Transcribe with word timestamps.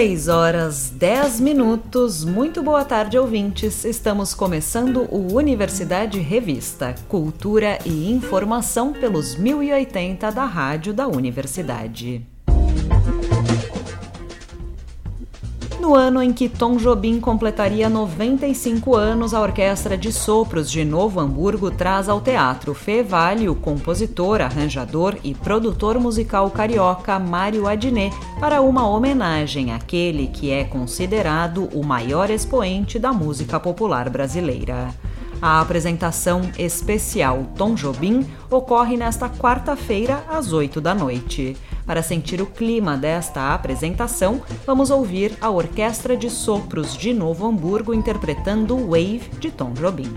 6 0.00 0.28
horas 0.28 0.88
10 0.96 1.40
minutos. 1.40 2.24
Muito 2.24 2.62
boa 2.62 2.86
tarde, 2.86 3.18
ouvintes. 3.18 3.84
Estamos 3.84 4.32
começando 4.32 5.06
o 5.10 5.34
Universidade 5.34 6.18
Revista, 6.20 6.94
Cultura 7.06 7.78
e 7.84 8.10
Informação 8.10 8.94
pelos 8.94 9.36
1080 9.36 10.32
da 10.32 10.46
Rádio 10.46 10.94
da 10.94 11.06
Universidade. 11.06 12.26
No 15.80 15.94
ano 15.94 16.22
em 16.22 16.30
que 16.30 16.46
Tom 16.46 16.76
Jobim 16.76 17.18
completaria 17.18 17.88
95 17.88 18.94
anos, 18.94 19.32
a 19.32 19.40
Orquestra 19.40 19.96
de 19.96 20.12
Sopros 20.12 20.70
de 20.70 20.84
Novo 20.84 21.18
Hamburgo 21.18 21.70
traz 21.70 22.06
ao 22.06 22.20
teatro 22.20 22.74
Fê 22.74 23.02
Vale 23.02 23.48
o 23.48 23.54
compositor, 23.54 24.42
arranjador 24.42 25.16
e 25.24 25.34
produtor 25.34 25.98
musical 25.98 26.50
carioca 26.50 27.18
Mário 27.18 27.66
Adnet 27.66 28.14
para 28.38 28.60
uma 28.60 28.86
homenagem 28.86 29.72
àquele 29.72 30.26
que 30.26 30.50
é 30.50 30.64
considerado 30.64 31.70
o 31.72 31.82
maior 31.82 32.28
expoente 32.28 32.98
da 32.98 33.10
música 33.10 33.58
popular 33.58 34.10
brasileira. 34.10 34.94
A 35.40 35.62
apresentação 35.62 36.42
especial 36.58 37.46
Tom 37.56 37.74
Jobim 37.74 38.26
ocorre 38.50 38.98
nesta 38.98 39.30
quarta-feira, 39.30 40.22
às 40.28 40.52
8 40.52 40.78
da 40.78 40.94
noite. 40.94 41.56
Para 41.90 42.04
sentir 42.04 42.40
o 42.40 42.46
clima 42.46 42.96
desta 42.96 43.52
apresentação, 43.52 44.40
vamos 44.64 44.92
ouvir 44.92 45.36
a 45.40 45.50
Orquestra 45.50 46.16
de 46.16 46.30
Sopros 46.30 46.96
de 46.96 47.12
Novo 47.12 47.44
Hamburgo 47.44 47.92
interpretando 47.92 48.76
Wave 48.76 49.28
de 49.40 49.50
Tom 49.50 49.72
Jobim. 49.74 50.14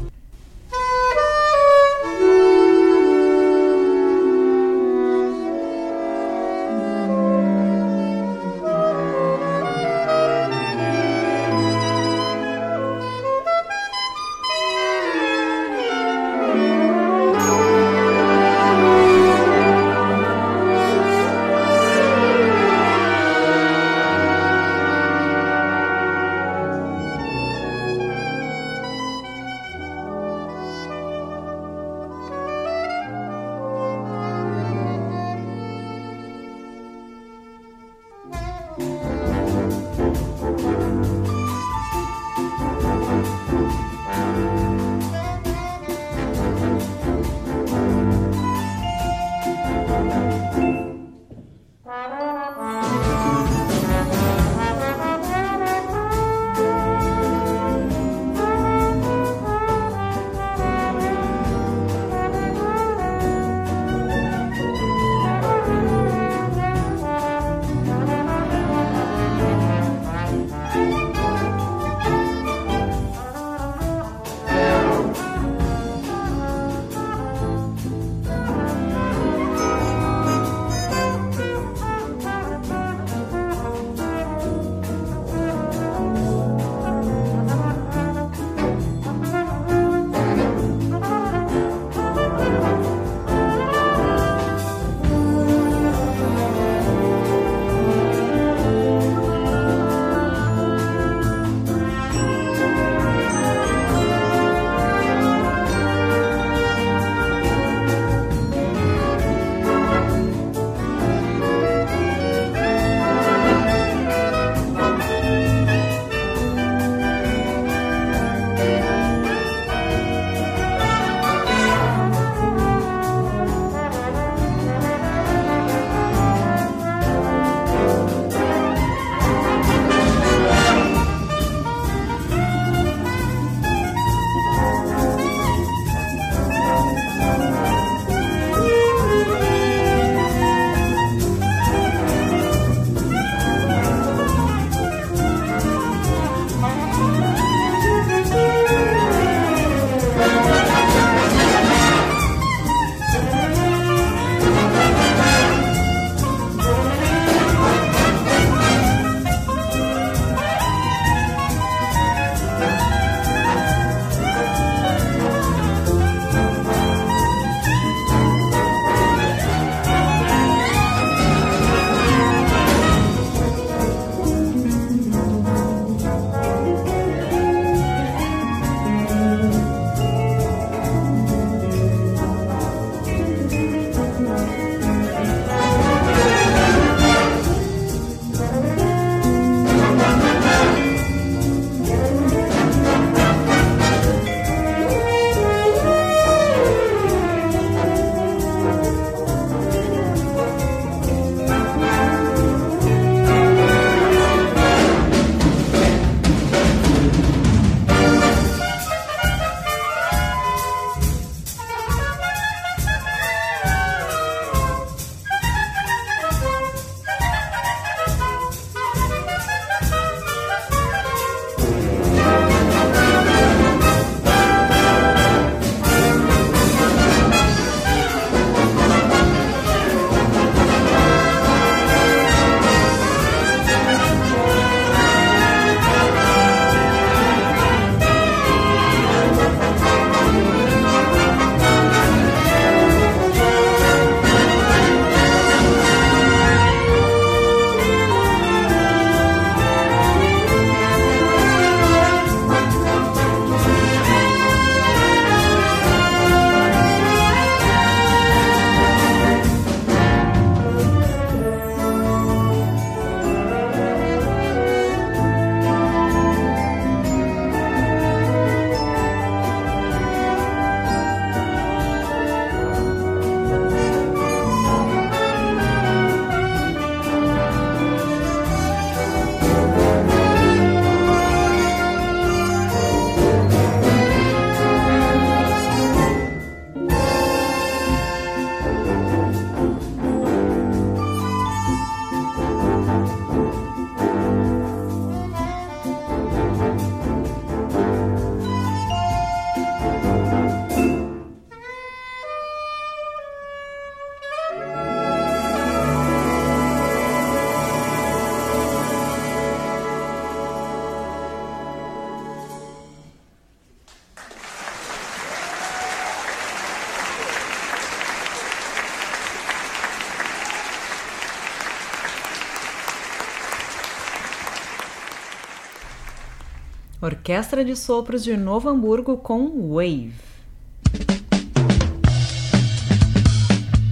Orquestra 327.05 327.65
de 327.65 327.75
Sopros 327.75 328.23
de 328.23 328.37
Novo 328.37 328.69
Hamburgo 328.69 329.17
com 329.17 329.73
Wave. 329.73 330.13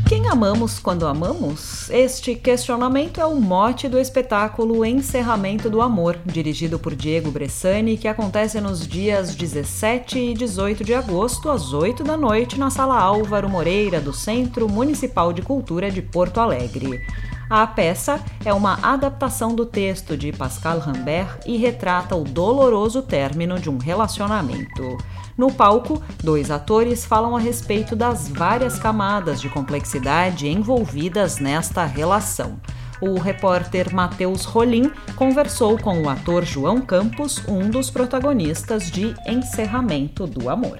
Quem 0.07 0.29
amamos 0.29 0.79
quando 0.79 1.05
amamos? 1.05 1.89
Este 1.89 2.35
questionamento 2.35 3.19
é 3.19 3.25
o 3.25 3.35
mote 3.35 3.89
do 3.89 3.99
espetáculo 3.99 4.85
Encerramento 4.85 5.69
do 5.69 5.81
Amor, 5.81 6.19
dirigido 6.25 6.79
por 6.79 6.95
Diego 6.95 7.29
Bressani, 7.31 7.97
que 7.97 8.07
acontece 8.07 8.61
nos 8.61 8.87
dias 8.87 9.35
17 9.35 10.17
e 10.17 10.33
18 10.33 10.81
de 10.81 10.93
agosto, 10.93 11.49
às 11.49 11.73
8 11.73 12.05
da 12.05 12.15
noite, 12.15 12.57
na 12.57 12.69
Sala 12.69 12.97
Álvaro 12.97 13.49
Moreira, 13.49 13.99
do 13.99 14.13
Centro 14.13 14.69
Municipal 14.69 15.33
de 15.33 15.41
Cultura 15.41 15.91
de 15.91 16.01
Porto 16.01 16.39
Alegre. 16.39 17.05
A 17.51 17.68
peça 17.68 18.24
é 18.45 18.53
uma 18.53 18.80
adaptação 18.81 19.53
do 19.53 19.65
texto 19.65 20.15
de 20.15 20.31
Pascal 20.31 20.80
Rambert 20.80 21.38
e 21.45 21.57
retrata 21.57 22.15
o 22.15 22.24
doloroso 22.24 23.01
término 23.01 23.59
de 23.59 23.69
um 23.69 23.77
relacionamento. 23.77 24.98
No 25.38 25.51
palco, 25.51 26.01
dois 26.24 26.50
atores 26.50 27.03
falam 27.03 27.36
a 27.36 27.42
respeito 27.42 27.94
das 27.94 28.30
várias 28.30 28.80
camadas 28.80 29.42
de 29.42 29.50
complexidade 29.50 30.48
envolvidas 30.48 31.39
nesta 31.39 31.83
relação. 31.83 32.57
O 33.01 33.19
repórter 33.19 33.94
Matheus 33.94 34.45
Rolim 34.45 34.89
conversou 35.18 35.77
com 35.77 36.01
o 36.04 36.07
ator 36.07 36.45
João 36.45 36.80
Campos, 36.80 37.45
um 37.50 37.69
dos 37.69 37.89
protagonistas 37.89 38.89
de 38.89 39.13
Encerramento 39.27 40.25
do 40.25 40.50
Amor. 40.50 40.80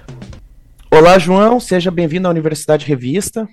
Olá, 0.90 1.18
João, 1.18 1.60
seja 1.60 1.90
bem-vindo 1.90 2.28
à 2.28 2.30
Universidade 2.30 2.86
Revista. 2.86 3.46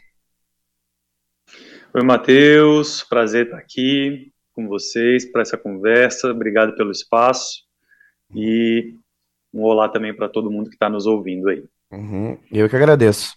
Oi, 1.92 2.04
Matheus, 2.04 3.02
prazer 3.02 3.46
estar 3.46 3.58
aqui 3.58 4.32
com 4.54 4.68
vocês 4.68 5.26
para 5.26 5.42
essa 5.42 5.58
conversa. 5.58 6.30
Obrigado 6.30 6.76
pelo 6.76 6.92
espaço 6.92 7.64
e 8.36 8.94
um 9.52 9.64
olá 9.64 9.90
também 9.90 10.16
para 10.16 10.30
todo 10.30 10.52
mundo 10.52 10.70
que 10.70 10.76
está 10.76 10.88
nos 10.88 11.08
ouvindo 11.08 11.50
aí. 11.50 11.64
Uhum, 11.92 12.38
eu 12.52 12.70
que 12.70 12.76
agradeço. 12.76 13.36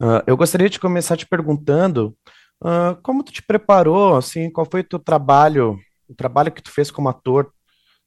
Uh, 0.00 0.24
eu 0.26 0.34
gostaria 0.34 0.70
de 0.70 0.80
começar 0.80 1.14
te 1.14 1.26
perguntando 1.26 2.16
uh, 2.62 2.96
como 3.02 3.22
tu 3.22 3.32
te 3.32 3.42
preparou, 3.42 4.16
assim, 4.16 4.50
qual 4.50 4.66
foi 4.68 4.80
o 4.80 4.84
teu 4.84 4.98
trabalho, 4.98 5.78
o 6.08 6.14
trabalho 6.14 6.50
que 6.50 6.62
tu 6.62 6.72
fez 6.72 6.90
como 6.90 7.10
ator 7.10 7.52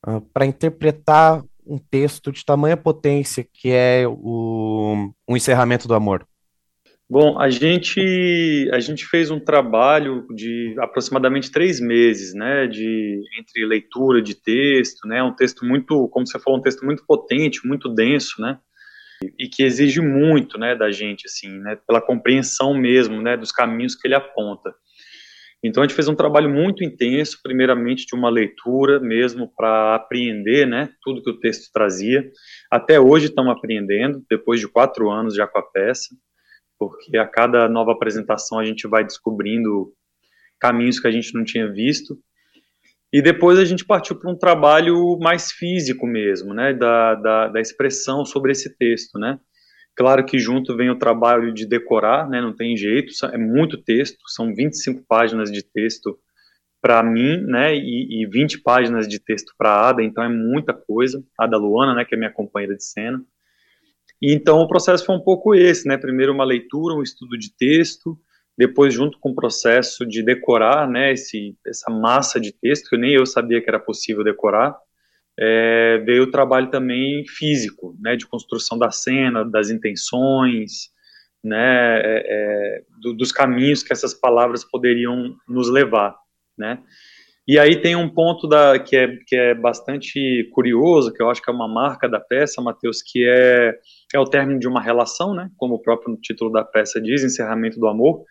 uh, 0.08 0.20
para 0.34 0.48
interpretar 0.48 1.44
um 1.64 1.78
texto 1.78 2.32
de 2.32 2.44
tamanha 2.44 2.76
potência 2.76 3.48
que 3.54 3.70
é 3.70 4.06
o, 4.08 5.12
o 5.28 5.38
encerramento 5.38 5.88
do 5.88 5.94
amor. 5.94 6.28
Bom, 7.10 7.38
a 7.40 7.50
gente 7.50 8.70
a 8.72 8.80
gente 8.80 9.06
fez 9.06 9.30
um 9.30 9.40
trabalho 9.40 10.26
de 10.34 10.74
aproximadamente 10.80 11.52
três 11.52 11.80
meses, 11.80 12.34
né, 12.34 12.66
de 12.66 13.22
entre 13.38 13.66
leitura 13.66 14.22
de 14.22 14.34
texto, 14.36 15.08
né, 15.08 15.22
um 15.22 15.36
texto 15.36 15.66
muito, 15.66 16.08
como 16.10 16.26
você 16.26 16.40
falou, 16.40 16.60
um 16.60 16.62
texto 16.62 16.86
muito 16.86 17.06
potente, 17.06 17.68
muito 17.68 17.90
denso, 17.90 18.42
né, 18.42 18.58
e 19.38 19.48
que 19.50 19.64
exige 19.64 20.02
muito, 20.02 20.58
né, 20.58 20.76
da 20.76 20.92
gente, 20.92 21.26
assim, 21.28 21.50
né, 21.60 21.78
pela 21.88 22.02
compreensão 22.02 22.74
mesmo, 22.74 23.22
né, 23.22 23.36
dos 23.38 23.52
caminhos 23.52 23.96
que 23.96 24.08
ele 24.08 24.16
aponta. 24.16 24.74
Então 25.64 25.84
a 25.84 25.88
gente 25.88 25.96
fez 25.96 26.08
um 26.08 26.16
trabalho 26.16 26.50
muito 26.50 26.84
intenso, 26.84 27.40
primeiramente 27.44 28.06
de 28.06 28.16
uma 28.16 28.30
leitura 28.30 29.00
mesmo 29.00 29.52
para 29.56 29.96
apreender, 29.96 30.66
né, 30.68 30.90
tudo 31.04 31.22
que 31.22 31.30
o 31.30 31.40
texto 31.40 31.70
trazia. 31.74 32.30
Até 32.72 33.00
hoje 33.00 33.28
estamos 33.28 33.52
apreendendo, 33.56 34.24
depois 34.30 34.60
de 34.60 34.68
quatro 34.68 35.12
anos 35.12 35.36
já 35.36 35.46
com 35.46 35.60
a 35.60 35.64
peça 35.64 36.16
porque 36.90 37.18
a 37.18 37.28
cada 37.28 37.68
nova 37.68 37.92
apresentação 37.92 38.60
a 38.60 38.66
gente 38.66 38.88
vai 38.88 39.04
descobrindo 39.04 39.94
caminhos 40.60 41.00
que 41.00 41.08
a 41.08 41.12
gente 41.12 41.34
não 41.34 41.44
tinha 41.44 41.72
visto. 41.72 42.18
E 43.12 43.22
depois 43.22 43.60
a 43.60 43.66
gente 43.66 43.86
partiu 43.86 44.18
para 44.18 44.32
um 44.32 44.38
trabalho 44.38 45.20
mais 45.20 45.52
físico 45.52 46.08
mesmo, 46.08 46.54
né, 46.54 46.74
da, 46.74 47.14
da, 47.14 47.48
da, 47.50 47.62
expressão 47.62 48.26
sobre 48.26 48.52
esse 48.52 48.76
texto, 48.76 49.20
né. 49.20 49.40
Claro 49.96 50.26
que 50.26 50.40
junto 50.40 50.76
vem 50.76 50.90
o 50.90 50.98
trabalho 50.98 51.54
de 51.54 51.68
decorar, 51.68 52.28
né, 52.28 52.42
não 52.42 52.56
tem 52.56 52.76
jeito, 52.76 53.14
é 53.32 53.38
muito 53.38 53.78
texto, 53.78 54.18
são 54.28 54.56
25 54.56 55.04
páginas 55.08 55.52
de 55.52 55.62
texto 55.62 56.18
para 56.82 57.04
mim, 57.04 57.38
né, 57.42 57.76
e, 57.76 58.24
e 58.24 58.26
20 58.26 58.62
páginas 58.64 59.08
de 59.08 59.20
texto 59.20 59.54
para 59.58 59.90
Ada, 59.90 60.02
então 60.02 60.24
é 60.24 60.30
muita 60.30 60.74
coisa. 60.74 61.24
Ada 61.40 61.58
Luana, 61.58 61.94
né, 61.94 62.06
que 62.06 62.16
é 62.16 62.18
minha 62.18 62.34
companheira 62.34 62.76
de 62.76 62.84
cena. 62.84 63.24
Então 64.26 64.60
o 64.60 64.68
processo 64.68 65.06
foi 65.06 65.16
um 65.16 65.20
pouco 65.20 65.54
esse, 65.54 65.86
né? 65.86 65.98
Primeiro 65.98 66.32
uma 66.32 66.46
leitura, 66.46 66.96
um 66.96 67.04
estudo 67.04 67.38
de 67.38 67.54
texto, 67.54 68.18
depois 68.58 68.94
junto 68.94 69.20
com 69.20 69.32
o 69.32 69.36
processo 69.36 70.06
de 70.06 70.24
decorar, 70.24 70.88
né? 70.90 71.12
Esse, 71.12 71.58
essa 71.68 71.92
massa 71.92 72.40
de 72.40 72.54
texto 72.54 72.90
que 72.90 72.98
nem 72.98 73.12
eu 73.14 73.26
sabia 73.26 73.62
que 73.62 73.70
era 73.70 73.80
possível 73.80 74.24
decorar. 74.24 74.78
É, 75.38 75.98
veio 76.06 76.24
o 76.24 76.32
trabalho 76.32 76.70
também 76.70 77.26
físico, 77.28 77.98
né? 78.00 78.16
De 78.16 78.26
construção 78.26 78.78
da 78.78 78.92
cena, 78.92 79.44
das 79.44 79.70
intenções, 79.70 80.90
né? 81.44 82.00
É, 82.00 82.24
é, 82.26 82.84
do, 83.02 83.14
dos 83.14 83.30
caminhos 83.34 83.84
que 83.84 83.92
essas 83.92 84.14
palavras 84.14 84.64
poderiam 84.64 85.36
nos 85.50 85.70
levar, 85.70 86.16
né? 86.58 86.82
E 87.46 87.60
aí 87.60 87.82
tem 87.82 87.94
um 87.94 88.08
ponto 88.08 88.48
da, 88.48 88.80
que, 88.80 88.96
é, 88.96 89.18
que 89.28 89.36
é 89.36 89.54
bastante 89.54 90.50
curioso, 90.54 91.12
que 91.12 91.22
eu 91.22 91.30
acho 91.30 91.42
que 91.42 91.52
é 91.52 91.54
uma 91.54 91.68
marca 91.68 92.08
da 92.08 92.20
peça, 92.20 92.62
Matheus, 92.62 93.02
que 93.02 93.26
é, 93.28 93.78
é 94.14 94.20
o 94.20 94.24
término 94.24 94.60
de 94.60 94.68
uma 94.68 94.82
relação, 94.82 95.34
né? 95.34 95.50
Como 95.58 95.76
o 95.76 95.82
próprio 95.82 96.16
título 96.22 96.52
da 96.52 96.64
peça 96.64 97.02
diz, 97.02 97.22
encerramento 97.22 97.78
do 97.80 97.88
amor, 97.88 98.24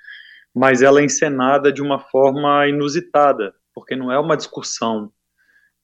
mas 0.54 0.80
ela 0.80 1.00
é 1.00 1.04
encenada 1.04 1.70
de 1.70 1.82
uma 1.82 1.98
forma 1.98 2.66
inusitada, 2.66 3.52
porque 3.74 3.94
não 3.94 4.10
é 4.10 4.18
uma 4.18 4.36
discussão, 4.36 5.12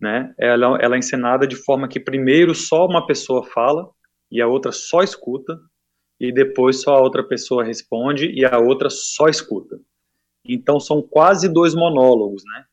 né? 0.01 0.33
Ela, 0.39 0.79
ela 0.81 0.97
é 0.97 0.99
encenada 0.99 1.47
de 1.47 1.57
forma 1.57 1.87
que 1.87 2.01
primeiro 2.01 2.55
só 2.55 2.87
uma 2.87 3.07
pessoa 3.07 3.45
fala 3.45 3.91
e 4.31 4.41
a 4.41 4.49
outra 4.49 4.73
só 4.73 5.03
escuta, 5.03 5.59
e 6.19 6.33
depois 6.33 6.81
só 6.81 6.97
a 6.97 7.01
outra 7.01 7.23
pessoa 7.23 7.63
responde 7.63 8.27
e 8.31 8.45
a 8.45 8.59
outra 8.59 8.89
só 8.89 9.29
escuta. 9.29 9.79
Então 10.45 10.81
são 10.81 11.03
quase 11.03 11.47
dois 11.47 11.75
monólogos, 11.75 12.43
né? 12.45 12.65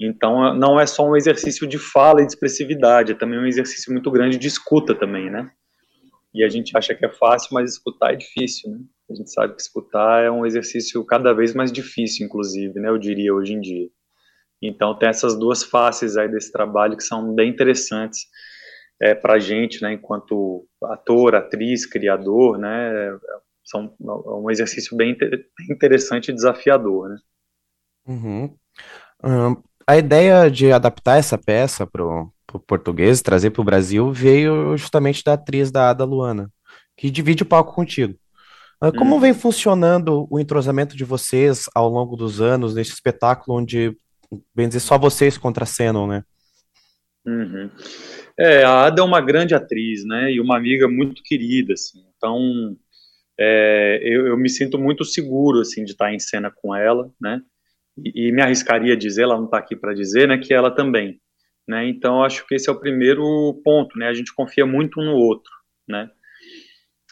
Então, 0.00 0.54
não 0.54 0.80
é 0.80 0.86
só 0.86 1.08
um 1.08 1.16
exercício 1.16 1.66
de 1.66 1.78
fala 1.78 2.22
e 2.22 2.26
de 2.26 2.32
expressividade, 2.32 3.12
é 3.12 3.14
também 3.14 3.38
um 3.38 3.46
exercício 3.46 3.92
muito 3.92 4.10
grande 4.10 4.36
de 4.36 4.48
escuta 4.48 4.94
também, 4.94 5.30
né? 5.30 5.50
E 6.34 6.42
a 6.42 6.48
gente 6.48 6.76
acha 6.76 6.94
que 6.94 7.04
é 7.04 7.10
fácil, 7.10 7.50
mas 7.52 7.72
escutar 7.72 8.12
é 8.12 8.16
difícil, 8.16 8.70
né? 8.70 8.78
A 9.10 9.14
gente 9.14 9.30
sabe 9.30 9.54
que 9.54 9.60
escutar 9.60 10.24
é 10.24 10.30
um 10.30 10.46
exercício 10.46 11.04
cada 11.04 11.32
vez 11.34 11.54
mais 11.54 11.70
difícil, 11.70 12.26
inclusive, 12.26 12.80
né? 12.80 12.88
Eu 12.88 12.98
diria 12.98 13.34
hoje 13.34 13.52
em 13.52 13.60
dia. 13.60 13.88
Então, 14.60 14.96
tem 14.96 15.08
essas 15.08 15.38
duas 15.38 15.62
faces 15.62 16.16
aí 16.16 16.28
desse 16.28 16.50
trabalho 16.50 16.96
que 16.96 17.02
são 17.02 17.34
bem 17.34 17.50
interessantes 17.50 18.26
é, 19.00 19.14
para 19.14 19.34
a 19.34 19.38
gente, 19.38 19.82
né? 19.82 19.92
Enquanto 19.92 20.66
ator, 20.84 21.34
atriz, 21.34 21.84
criador, 21.84 22.58
né? 22.58 23.18
São 23.64 23.94
é 24.00 24.30
um 24.30 24.50
exercício 24.50 24.96
bem 24.96 25.16
interessante 25.70 26.30
e 26.30 26.34
desafiador, 26.34 27.10
né? 27.10 27.16
Uhum. 28.06 28.56
Um, 29.24 29.62
a 29.86 29.96
ideia 29.96 30.50
de 30.50 30.72
adaptar 30.72 31.18
essa 31.18 31.38
peça 31.38 31.86
para 31.86 32.04
o 32.04 32.32
português, 32.66 33.22
trazer 33.22 33.50
para 33.50 33.62
o 33.62 33.64
Brasil, 33.64 34.12
veio 34.12 34.76
justamente 34.76 35.22
da 35.24 35.34
atriz 35.34 35.70
da 35.70 35.90
Ada 35.90 36.04
Luana, 36.04 36.50
que 36.96 37.10
divide 37.10 37.42
o 37.42 37.46
palco 37.46 37.74
contigo. 37.74 38.14
Ah, 38.80 38.90
como 38.90 39.16
hum. 39.16 39.20
vem 39.20 39.32
funcionando 39.32 40.26
o 40.28 40.40
entrosamento 40.40 40.96
de 40.96 41.04
vocês 41.04 41.66
ao 41.72 41.88
longo 41.88 42.16
dos 42.16 42.40
anos 42.40 42.74
nesse 42.74 42.92
espetáculo 42.92 43.58
onde, 43.58 43.96
bem 44.54 44.66
dizer, 44.66 44.80
só 44.80 44.98
vocês 44.98 45.38
contracenam, 45.38 46.06
né? 46.06 46.24
Uhum. 47.24 47.70
É, 48.36 48.64
a 48.64 48.86
Ada 48.86 49.02
é 49.02 49.04
uma 49.04 49.20
grande 49.20 49.54
atriz, 49.54 50.04
né, 50.04 50.32
e 50.32 50.40
uma 50.40 50.56
amiga 50.56 50.88
muito 50.88 51.22
querida, 51.22 51.74
assim, 51.74 52.04
então 52.16 52.76
é, 53.38 54.00
eu, 54.02 54.26
eu, 54.26 54.36
me 54.36 54.48
sinto 54.48 54.78
muito 54.78 55.04
seguro, 55.04 55.60
assim, 55.60 55.84
de 55.84 55.92
estar 55.92 56.12
em 56.12 56.18
cena 56.18 56.50
com 56.50 56.74
ela, 56.74 57.08
né, 57.20 57.40
e, 57.96 58.32
me 58.32 58.42
arriscaria 58.42 58.94
a 58.94 58.98
dizer, 58.98 59.22
ela 59.22 59.36
não 59.36 59.46
está 59.46 59.58
aqui 59.58 59.76
para 59.76 59.94
dizer, 59.94 60.28
né, 60.28 60.38
que 60.38 60.52
ela 60.54 60.70
também. 60.70 61.20
Né? 61.68 61.88
Então, 61.88 62.24
acho 62.24 62.46
que 62.46 62.54
esse 62.54 62.68
é 62.68 62.72
o 62.72 62.80
primeiro 62.80 63.22
ponto, 63.64 63.96
né? 63.96 64.08
A 64.08 64.14
gente 64.14 64.34
confia 64.34 64.66
muito 64.66 65.00
um 65.00 65.04
no 65.04 65.14
outro, 65.14 65.52
né? 65.88 66.10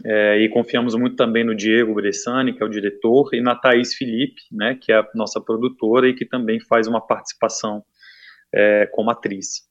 É, 0.04 0.38
e 0.38 0.48
confiamos 0.48 0.94
muito 0.94 1.14
também 1.14 1.44
no 1.44 1.54
Diego 1.54 1.94
Bressani, 1.94 2.54
que 2.54 2.62
é 2.62 2.66
o 2.66 2.70
diretor, 2.70 3.34
e 3.34 3.40
na 3.40 3.54
Thaís 3.54 3.94
Felipe, 3.94 4.40
né, 4.50 4.74
que 4.80 4.90
é 4.90 4.96
a 4.96 5.06
nossa 5.14 5.40
produtora 5.40 6.08
e 6.08 6.14
que 6.14 6.24
também 6.24 6.58
faz 6.58 6.88
uma 6.88 7.06
participação 7.06 7.84
é, 8.52 8.86
como 8.92 9.10
atriz. 9.10 9.68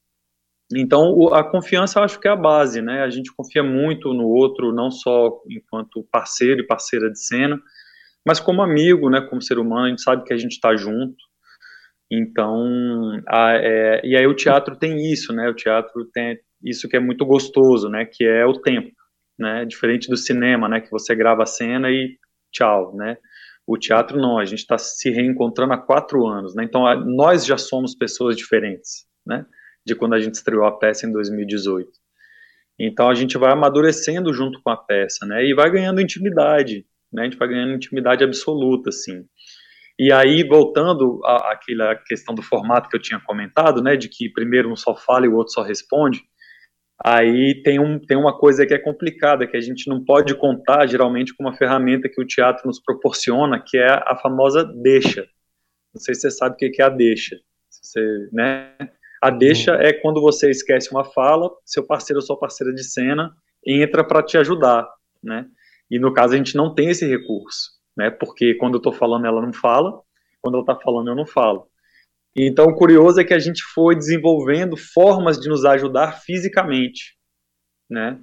Então, 0.72 1.12
o, 1.16 1.34
a 1.34 1.42
confiança 1.42 1.98
eu 1.98 2.04
acho 2.04 2.20
que 2.20 2.28
é 2.28 2.30
a 2.30 2.36
base, 2.36 2.80
né? 2.80 3.02
A 3.02 3.10
gente 3.10 3.34
confia 3.34 3.62
muito 3.62 4.14
no 4.14 4.28
outro, 4.28 4.72
não 4.72 4.90
só 4.90 5.42
enquanto 5.50 6.06
parceiro 6.12 6.60
e 6.60 6.66
parceira 6.66 7.10
de 7.10 7.18
cena, 7.18 7.60
mas 8.26 8.40
como 8.40 8.62
amigo, 8.62 9.08
né, 9.10 9.20
como 9.20 9.42
ser 9.42 9.58
humano, 9.58 9.86
a 9.86 9.88
gente 9.88 10.02
sabe 10.02 10.24
que 10.24 10.32
a 10.32 10.36
gente 10.36 10.52
está 10.52 10.76
junto. 10.76 11.16
Então, 12.10 13.20
a, 13.28 13.54
é, 13.54 14.00
e 14.04 14.16
aí 14.16 14.26
o 14.26 14.34
teatro 14.34 14.76
tem 14.76 15.12
isso, 15.12 15.32
né? 15.32 15.48
O 15.48 15.54
teatro 15.54 16.04
tem 16.12 16.38
isso 16.62 16.88
que 16.88 16.96
é 16.96 17.00
muito 17.00 17.24
gostoso, 17.24 17.88
né? 17.88 18.04
Que 18.04 18.24
é 18.24 18.44
o 18.44 18.60
tempo, 18.60 18.90
né? 19.38 19.64
Diferente 19.64 20.08
do 20.08 20.16
cinema, 20.16 20.68
né? 20.68 20.80
Que 20.80 20.90
você 20.90 21.14
grava 21.14 21.44
a 21.44 21.46
cena 21.46 21.88
e 21.88 22.18
tchau, 22.52 22.96
né? 22.96 23.16
O 23.66 23.78
teatro 23.78 24.18
não, 24.18 24.38
a 24.38 24.44
gente 24.44 24.58
está 24.58 24.76
se 24.76 25.10
reencontrando 25.10 25.72
há 25.72 25.78
quatro 25.78 26.26
anos, 26.26 26.54
né? 26.56 26.64
Então, 26.64 26.84
a, 26.84 26.96
nós 26.96 27.46
já 27.46 27.56
somos 27.56 27.94
pessoas 27.94 28.36
diferentes, 28.36 29.06
né? 29.24 29.46
De 29.86 29.94
quando 29.94 30.14
a 30.14 30.20
gente 30.20 30.34
estreou 30.34 30.64
a 30.64 30.76
peça 30.76 31.06
em 31.06 31.12
2018. 31.12 31.88
Então 32.82 33.10
a 33.10 33.14
gente 33.14 33.36
vai 33.36 33.52
amadurecendo 33.52 34.32
junto 34.32 34.60
com 34.62 34.70
a 34.70 34.76
peça, 34.76 35.26
né? 35.26 35.44
E 35.44 35.54
vai 35.54 35.70
ganhando 35.70 36.00
intimidade, 36.00 36.86
né? 37.12 37.22
A 37.22 37.24
gente 37.24 37.36
vai 37.36 37.48
ganhando 37.48 37.74
intimidade 37.74 38.24
absoluta, 38.24 38.90
assim. 38.90 39.24
E 39.98 40.12
aí, 40.12 40.42
voltando 40.42 41.20
à, 41.24 41.52
àquela 41.52 41.94
questão 41.94 42.34
do 42.34 42.42
formato 42.42 42.88
que 42.88 42.96
eu 42.96 43.02
tinha 43.02 43.20
comentado, 43.20 43.82
né? 43.82 43.96
De 43.96 44.08
que 44.08 44.30
primeiro 44.30 44.70
um 44.70 44.76
só 44.76 44.96
fala 44.96 45.26
e 45.26 45.28
o 45.28 45.34
outro 45.34 45.52
só 45.52 45.62
responde. 45.62 46.22
Aí 47.02 47.62
tem, 47.62 47.78
um, 47.78 47.98
tem 47.98 48.16
uma 48.16 48.36
coisa 48.38 48.66
que 48.66 48.74
é 48.74 48.78
complicada, 48.78 49.46
que 49.46 49.56
a 49.56 49.60
gente 49.60 49.88
não 49.88 50.04
pode 50.04 50.34
contar 50.34 50.86
geralmente 50.86 51.34
com 51.34 51.44
uma 51.44 51.56
ferramenta 51.56 52.10
que 52.10 52.20
o 52.20 52.26
teatro 52.26 52.66
nos 52.66 52.78
proporciona, 52.78 53.62
que 53.64 53.78
é 53.78 53.88
a 53.88 54.16
famosa 54.16 54.64
deixa. 54.64 55.26
Não 55.94 56.00
sei 56.00 56.14
se 56.14 56.22
você 56.22 56.30
sabe 56.30 56.54
o 56.54 56.58
que 56.58 56.80
é 56.80 56.84
a 56.84 56.90
deixa. 56.90 57.36
Você, 57.70 58.28
né? 58.32 58.74
A 59.22 59.30
deixa 59.30 59.72
é 59.72 59.92
quando 59.92 60.20
você 60.20 60.50
esquece 60.50 60.90
uma 60.90 61.04
fala, 61.04 61.50
seu 61.64 61.86
parceiro 61.86 62.20
ou 62.20 62.26
sua 62.26 62.38
parceira 62.38 62.72
de 62.72 62.84
cena 62.84 63.34
entra 63.66 64.02
para 64.02 64.22
te 64.22 64.38
ajudar, 64.38 64.88
né? 65.22 65.46
E 65.90 65.98
no 65.98 66.12
caso 66.12 66.34
a 66.34 66.36
gente 66.36 66.56
não 66.56 66.74
tem 66.74 66.90
esse 66.90 67.06
recurso, 67.06 67.70
né? 67.96 68.10
Porque 68.10 68.54
quando 68.54 68.74
eu 68.74 68.78
estou 68.78 68.92
falando 68.92 69.26
ela 69.26 69.42
não 69.42 69.52
fala, 69.52 70.00
quando 70.40 70.54
ela 70.54 70.62
está 70.62 70.76
falando 70.76 71.08
eu 71.08 71.16
não 71.16 71.26
falo. 71.26 71.66
Então 72.36 72.66
o 72.66 72.74
curioso 72.74 73.20
é 73.20 73.24
que 73.24 73.34
a 73.34 73.38
gente 73.38 73.62
foi 73.74 73.96
desenvolvendo 73.96 74.76
formas 74.76 75.38
de 75.40 75.48
nos 75.48 75.64
ajudar 75.64 76.20
fisicamente, 76.20 77.16
né? 77.90 78.20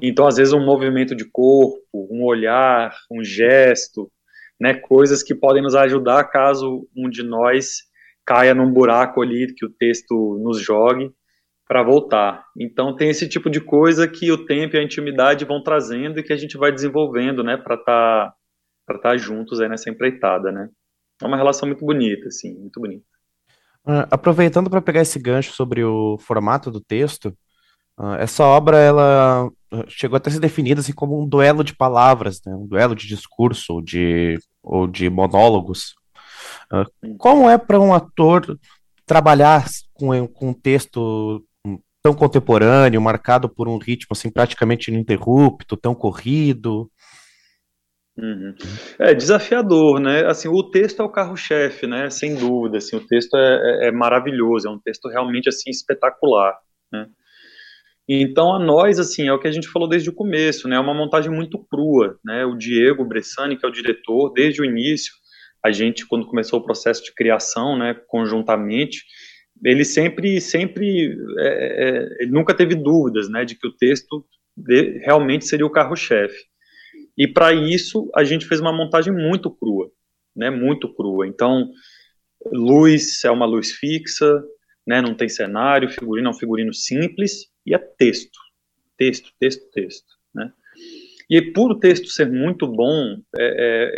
Então 0.00 0.26
às 0.26 0.36
vezes 0.36 0.52
um 0.52 0.64
movimento 0.64 1.14
de 1.14 1.24
corpo, 1.24 1.80
um 1.94 2.24
olhar, 2.24 2.94
um 3.10 3.24
gesto, 3.24 4.12
né? 4.60 4.74
Coisas 4.74 5.22
que 5.22 5.34
podem 5.34 5.62
nos 5.62 5.74
ajudar 5.74 6.24
caso 6.24 6.86
um 6.94 7.08
de 7.08 7.22
nós 7.22 7.84
caia 8.26 8.54
num 8.54 8.70
buraco 8.70 9.22
ali 9.22 9.54
que 9.54 9.64
o 9.64 9.70
texto 9.70 10.38
nos 10.42 10.60
jogue 10.60 11.14
para 11.66 11.82
voltar. 11.82 12.44
Então 12.58 12.94
tem 12.94 13.10
esse 13.10 13.28
tipo 13.28 13.50
de 13.50 13.60
coisa 13.60 14.06
que 14.06 14.30
o 14.30 14.46
tempo 14.46 14.76
e 14.76 14.78
a 14.78 14.82
intimidade 14.82 15.44
vão 15.44 15.62
trazendo 15.62 16.18
e 16.18 16.22
que 16.22 16.32
a 16.32 16.36
gente 16.36 16.56
vai 16.56 16.70
desenvolvendo, 16.70 17.42
né, 17.42 17.56
para 17.56 17.74
estar 17.74 18.26
tá, 18.26 18.34
para 18.86 18.96
estar 18.96 19.10
tá 19.10 19.16
juntos 19.16 19.60
aí 19.60 19.68
nessa 19.68 19.90
empreitada, 19.90 20.52
né? 20.52 20.68
É 21.20 21.26
uma 21.26 21.36
relação 21.36 21.66
muito 21.66 21.84
bonita, 21.84 22.28
assim, 22.28 22.54
muito 22.58 22.80
bonita. 22.80 23.04
Uh, 23.84 24.06
aproveitando 24.10 24.68
para 24.68 24.82
pegar 24.82 25.00
esse 25.02 25.18
gancho 25.18 25.52
sobre 25.52 25.82
o 25.82 26.18
formato 26.18 26.70
do 26.70 26.80
texto, 26.80 27.36
uh, 27.98 28.14
essa 28.18 28.44
obra 28.44 28.78
ela 28.78 29.50
chegou 29.88 30.20
a 30.22 30.30
ser 30.30 30.40
definida 30.40 30.80
assim 30.80 30.92
como 30.92 31.20
um 31.20 31.28
duelo 31.28 31.64
de 31.64 31.74
palavras, 31.74 32.40
né? 32.46 32.54
um 32.54 32.66
duelo 32.66 32.94
de 32.94 33.06
discurso 33.06 33.74
ou 33.74 33.82
de, 33.82 34.38
ou 34.62 34.86
de 34.86 35.10
monólogos. 35.10 35.94
Uh, 36.72 37.16
como 37.16 37.48
é 37.48 37.58
para 37.58 37.80
um 37.80 37.94
ator 37.94 38.58
trabalhar 39.06 39.64
com, 39.94 40.26
com 40.26 40.48
um 40.50 40.54
texto 40.54 41.44
tão 42.06 42.14
contemporâneo, 42.14 43.00
marcado 43.00 43.48
por 43.48 43.66
um 43.66 43.78
ritmo 43.78 44.10
assim 44.12 44.30
praticamente 44.30 44.92
ininterrupto, 44.92 45.76
tão 45.76 45.92
corrido? 45.92 46.88
Uhum. 48.16 48.54
É 48.96 49.12
desafiador, 49.12 49.98
né? 49.98 50.24
Assim, 50.24 50.46
o 50.46 50.62
texto 50.70 51.02
é 51.02 51.04
o 51.04 51.10
carro-chefe, 51.10 51.84
né? 51.86 52.08
Sem 52.08 52.36
dúvida, 52.36 52.78
assim, 52.78 52.94
o 52.94 53.04
texto 53.04 53.36
é, 53.36 53.86
é, 53.86 53.88
é, 53.88 53.90
maravilhoso, 53.90 54.68
é 54.68 54.70
um 54.70 54.78
texto 54.78 55.08
realmente 55.08 55.48
assim 55.48 55.68
espetacular, 55.68 56.56
né? 56.92 57.08
Então 58.08 58.54
a 58.54 58.58
nós, 58.60 59.00
assim, 59.00 59.26
é 59.26 59.32
o 59.32 59.40
que 59.40 59.48
a 59.48 59.52
gente 59.52 59.66
falou 59.66 59.88
desde 59.88 60.08
o 60.08 60.14
começo, 60.14 60.68
né? 60.68 60.76
É 60.76 60.80
uma 60.80 60.94
montagem 60.94 61.30
muito 61.30 61.58
crua, 61.68 62.20
né? 62.24 62.44
O 62.44 62.56
Diego 62.56 63.04
Bressani, 63.04 63.56
que 63.56 63.66
é 63.66 63.68
o 63.68 63.72
diretor, 63.72 64.32
desde 64.32 64.62
o 64.62 64.64
início, 64.64 65.12
a 65.60 65.72
gente 65.72 66.06
quando 66.06 66.28
começou 66.28 66.60
o 66.60 66.64
processo 66.64 67.02
de 67.02 67.12
criação, 67.12 67.76
né, 67.76 67.96
conjuntamente, 68.06 69.04
ele 69.64 69.84
sempre, 69.84 70.40
sempre, 70.40 71.16
é, 71.38 71.88
é, 71.88 72.22
ele 72.22 72.30
nunca 72.30 72.54
teve 72.54 72.74
dúvidas, 72.74 73.28
né, 73.28 73.44
de 73.44 73.54
que 73.54 73.66
o 73.66 73.72
texto 73.72 74.24
de, 74.56 74.98
realmente 74.98 75.46
seria 75.46 75.66
o 75.66 75.70
carro-chefe. 75.70 76.44
E 77.16 77.26
para 77.26 77.52
isso 77.52 78.10
a 78.14 78.24
gente 78.24 78.46
fez 78.46 78.60
uma 78.60 78.72
montagem 78.72 79.12
muito 79.12 79.50
crua, 79.50 79.90
né, 80.34 80.50
muito 80.50 80.92
crua. 80.94 81.26
Então, 81.26 81.70
luz 82.52 83.24
é 83.24 83.30
uma 83.30 83.46
luz 83.46 83.72
fixa, 83.72 84.42
né, 84.86 85.00
não 85.00 85.14
tem 85.14 85.28
cenário, 85.28 85.88
figurino 85.88 86.28
é 86.28 86.30
um 86.30 86.34
figurino 86.34 86.72
simples 86.72 87.46
e 87.64 87.74
é 87.74 87.78
texto, 87.78 88.38
texto, 88.96 89.30
texto, 89.38 89.70
texto, 89.70 90.06
né. 90.34 90.52
E 91.28 91.42
por 91.42 91.72
o 91.72 91.80
texto 91.80 92.06
ser 92.06 92.30
muito 92.30 92.68
bom, 92.68 93.20
é, 93.36 93.42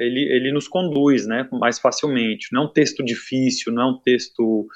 é, 0.00 0.06
ele, 0.06 0.20
ele 0.32 0.50
nos 0.50 0.66
conduz, 0.66 1.26
né, 1.26 1.46
mais 1.52 1.78
facilmente. 1.78 2.48
Não 2.52 2.62
é 2.62 2.64
um 2.66 2.72
texto 2.72 3.04
difícil, 3.04 3.70
não 3.70 3.82
é 3.82 3.86
um 3.86 3.98
texto 3.98 4.66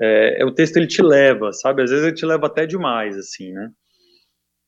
é, 0.00 0.42
é, 0.42 0.44
o 0.44 0.52
texto 0.52 0.76
ele 0.76 0.86
te 0.86 1.02
leva, 1.02 1.52
sabe? 1.52 1.82
Às 1.82 1.90
vezes 1.90 2.06
ele 2.06 2.14
te 2.14 2.26
leva 2.26 2.46
até 2.46 2.66
demais, 2.66 3.16
assim, 3.16 3.52
né? 3.52 3.70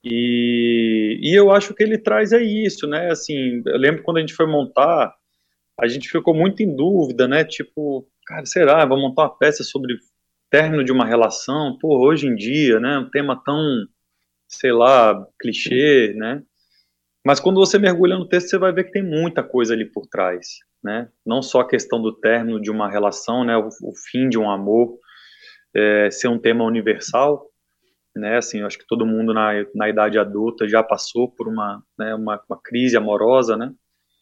E, 0.02 1.18
e 1.22 1.34
eu 1.34 1.50
acho 1.50 1.74
que 1.74 1.82
ele 1.82 1.98
traz 1.98 2.32
é 2.32 2.42
isso, 2.42 2.86
né? 2.86 3.10
Assim, 3.10 3.62
eu 3.66 3.76
lembro 3.76 4.02
quando 4.02 4.18
a 4.18 4.20
gente 4.20 4.34
foi 4.34 4.46
montar, 4.46 5.14
a 5.80 5.86
gente 5.88 6.08
ficou 6.08 6.34
muito 6.34 6.62
em 6.62 6.74
dúvida, 6.74 7.28
né? 7.28 7.44
Tipo, 7.44 8.08
cara, 8.26 8.46
será? 8.46 8.84
Vou 8.86 8.98
montar 8.98 9.22
uma 9.24 9.38
peça 9.38 9.62
sobre 9.62 9.96
término 10.50 10.84
de 10.84 10.92
uma 10.92 11.04
relação? 11.04 11.76
Pô, 11.80 11.98
hoje 12.06 12.26
em 12.26 12.34
dia, 12.34 12.80
né? 12.80 12.98
Um 12.98 13.10
tema 13.10 13.40
tão, 13.44 13.60
sei 14.48 14.72
lá, 14.72 15.26
clichê, 15.40 16.14
né? 16.16 16.42
Mas 17.26 17.40
quando 17.40 17.56
você 17.56 17.78
mergulha 17.78 18.16
no 18.16 18.28
texto, 18.28 18.48
você 18.48 18.58
vai 18.58 18.72
ver 18.72 18.84
que 18.84 18.92
tem 18.92 19.02
muita 19.02 19.42
coisa 19.42 19.74
ali 19.74 19.84
por 19.84 20.06
trás, 20.06 20.46
né? 20.82 21.08
Não 21.26 21.42
só 21.42 21.60
a 21.60 21.68
questão 21.68 22.00
do 22.00 22.12
término 22.12 22.60
de 22.60 22.70
uma 22.70 22.90
relação, 22.90 23.44
né? 23.44 23.56
O, 23.56 23.68
o 23.82 23.92
fim 24.10 24.28
de 24.28 24.38
um 24.38 24.50
amor, 24.50 24.96
é, 25.78 26.10
ser 26.10 26.28
um 26.28 26.38
tema 26.38 26.64
universal, 26.64 27.46
né? 28.16 28.38
Assim, 28.38 28.60
eu 28.60 28.66
acho 28.66 28.78
que 28.78 28.86
todo 28.86 29.06
mundo 29.06 29.32
na, 29.32 29.52
na 29.74 29.88
idade 29.88 30.18
adulta 30.18 30.68
já 30.68 30.82
passou 30.82 31.30
por 31.30 31.46
uma, 31.48 31.82
né, 31.98 32.14
uma, 32.14 32.42
uma 32.48 32.60
crise 32.60 32.96
amorosa, 32.96 33.56
né? 33.56 33.72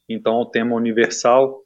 Então, 0.09 0.35
é 0.35 0.43
um 0.43 0.51
tema 0.51 0.77
universal, 0.77 1.63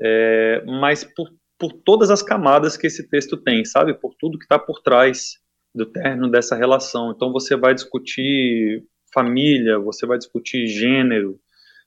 é, 0.00 0.64
mas 0.66 1.04
por, 1.04 1.28
por 1.58 1.72
todas 1.84 2.10
as 2.10 2.22
camadas 2.22 2.76
que 2.76 2.86
esse 2.86 3.08
texto 3.08 3.36
tem, 3.36 3.64
sabe? 3.64 3.94
Por 3.94 4.14
tudo 4.18 4.38
que 4.38 4.44
está 4.44 4.58
por 4.58 4.80
trás 4.80 5.34
do 5.74 5.84
término 5.86 6.30
dessa 6.30 6.56
relação. 6.56 7.12
Então, 7.14 7.32
você 7.32 7.56
vai 7.56 7.74
discutir 7.74 8.82
família, 9.12 9.78
você 9.78 10.06
vai 10.06 10.18
discutir 10.18 10.66
gênero, 10.66 11.38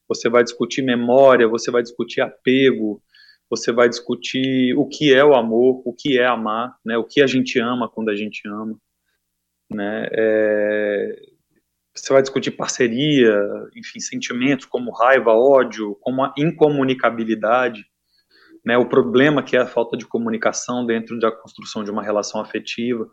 você 0.07 0.29
vai 0.29 0.43
discutir 0.43 0.81
memória, 0.81 1.47
você 1.47 1.69
vai 1.69 1.81
discutir 1.81 2.21
apego, 2.21 3.01
você 3.49 3.71
vai 3.71 3.89
discutir 3.89 4.75
o 4.77 4.87
que 4.87 5.13
é 5.13 5.25
o 5.25 5.33
amor, 5.33 5.81
o 5.83 5.93
que 5.93 6.19
é 6.19 6.25
amar, 6.25 6.75
né, 6.85 6.97
o 6.97 7.03
que 7.03 7.21
a 7.21 7.27
gente 7.27 7.59
ama 7.59 7.89
quando 7.89 8.09
a 8.09 8.15
gente 8.15 8.47
ama, 8.47 8.77
né, 9.71 10.07
é, 10.11 11.19
você 11.95 12.13
vai 12.13 12.21
discutir 12.21 12.51
parceria, 12.51 13.35
enfim, 13.75 13.99
sentimentos 13.99 14.65
como 14.65 14.91
raiva, 14.91 15.31
ódio, 15.31 15.97
como 16.01 16.23
a 16.23 16.33
incomunicabilidade, 16.37 17.85
né, 18.63 18.77
o 18.77 18.87
problema 18.87 19.41
que 19.41 19.57
é 19.57 19.61
a 19.61 19.67
falta 19.67 19.97
de 19.97 20.05
comunicação 20.05 20.85
dentro 20.85 21.19
da 21.19 21.31
construção 21.31 21.83
de 21.83 21.91
uma 21.91 22.03
relação 22.03 22.39
afetiva. 22.39 23.09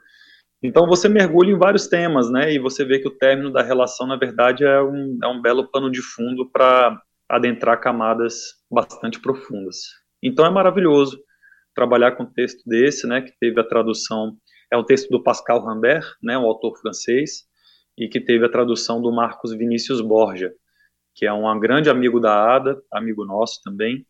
Então 0.63 0.87
você 0.87 1.09
mergulha 1.09 1.51
em 1.51 1.59
vários 1.59 1.87
temas, 1.87 2.31
né, 2.31 2.53
e 2.53 2.59
você 2.59 2.85
vê 2.85 2.99
que 2.99 3.09
o 3.09 3.17
término 3.17 3.51
da 3.51 3.63
relação, 3.63 4.07
na 4.07 4.17
verdade, 4.17 4.65
é 4.65 4.83
um, 4.83 5.19
é 5.23 5.27
um 5.27 5.41
belo 5.41 5.71
pano 5.71 5.91
de 5.91 6.03
fundo 6.03 6.51
para 6.51 7.01
adentrar 7.29 7.81
camadas 7.81 8.55
bastante 8.71 9.21
profundas. 9.21 10.06
Então 10.27 10.45
é 10.45 10.51
maravilhoso 10.51 11.23
trabalhar 11.73 12.13
com 12.13 12.25
um 12.25 12.33
texto 12.33 12.63
desse, 12.67 13.07
né, 13.07 13.21
que 13.21 13.33
teve 13.39 13.61
a 13.61 13.65
tradução, 13.65 14.37
é 14.73 14.77
um 14.77 14.85
texto 14.85 15.09
do 15.09 15.23
Pascal 15.23 15.65
Rambert, 15.65 16.05
né, 16.23 16.37
um 16.37 16.47
autor 16.47 16.77
francês, 16.81 17.45
e 17.97 18.09
que 18.09 18.21
teve 18.21 18.45
a 18.45 18.49
tradução 18.49 19.01
do 19.01 19.13
Marcos 19.13 19.55
Vinícius 19.55 20.01
Borja, 20.01 20.53
que 21.15 21.27
é 21.27 21.33
um 21.33 21.61
grande 21.61 21.89
amigo 21.89 22.19
da 22.19 22.57
Ada, 22.57 22.77
amigo 22.93 23.25
nosso 23.25 23.61
também, 23.63 24.05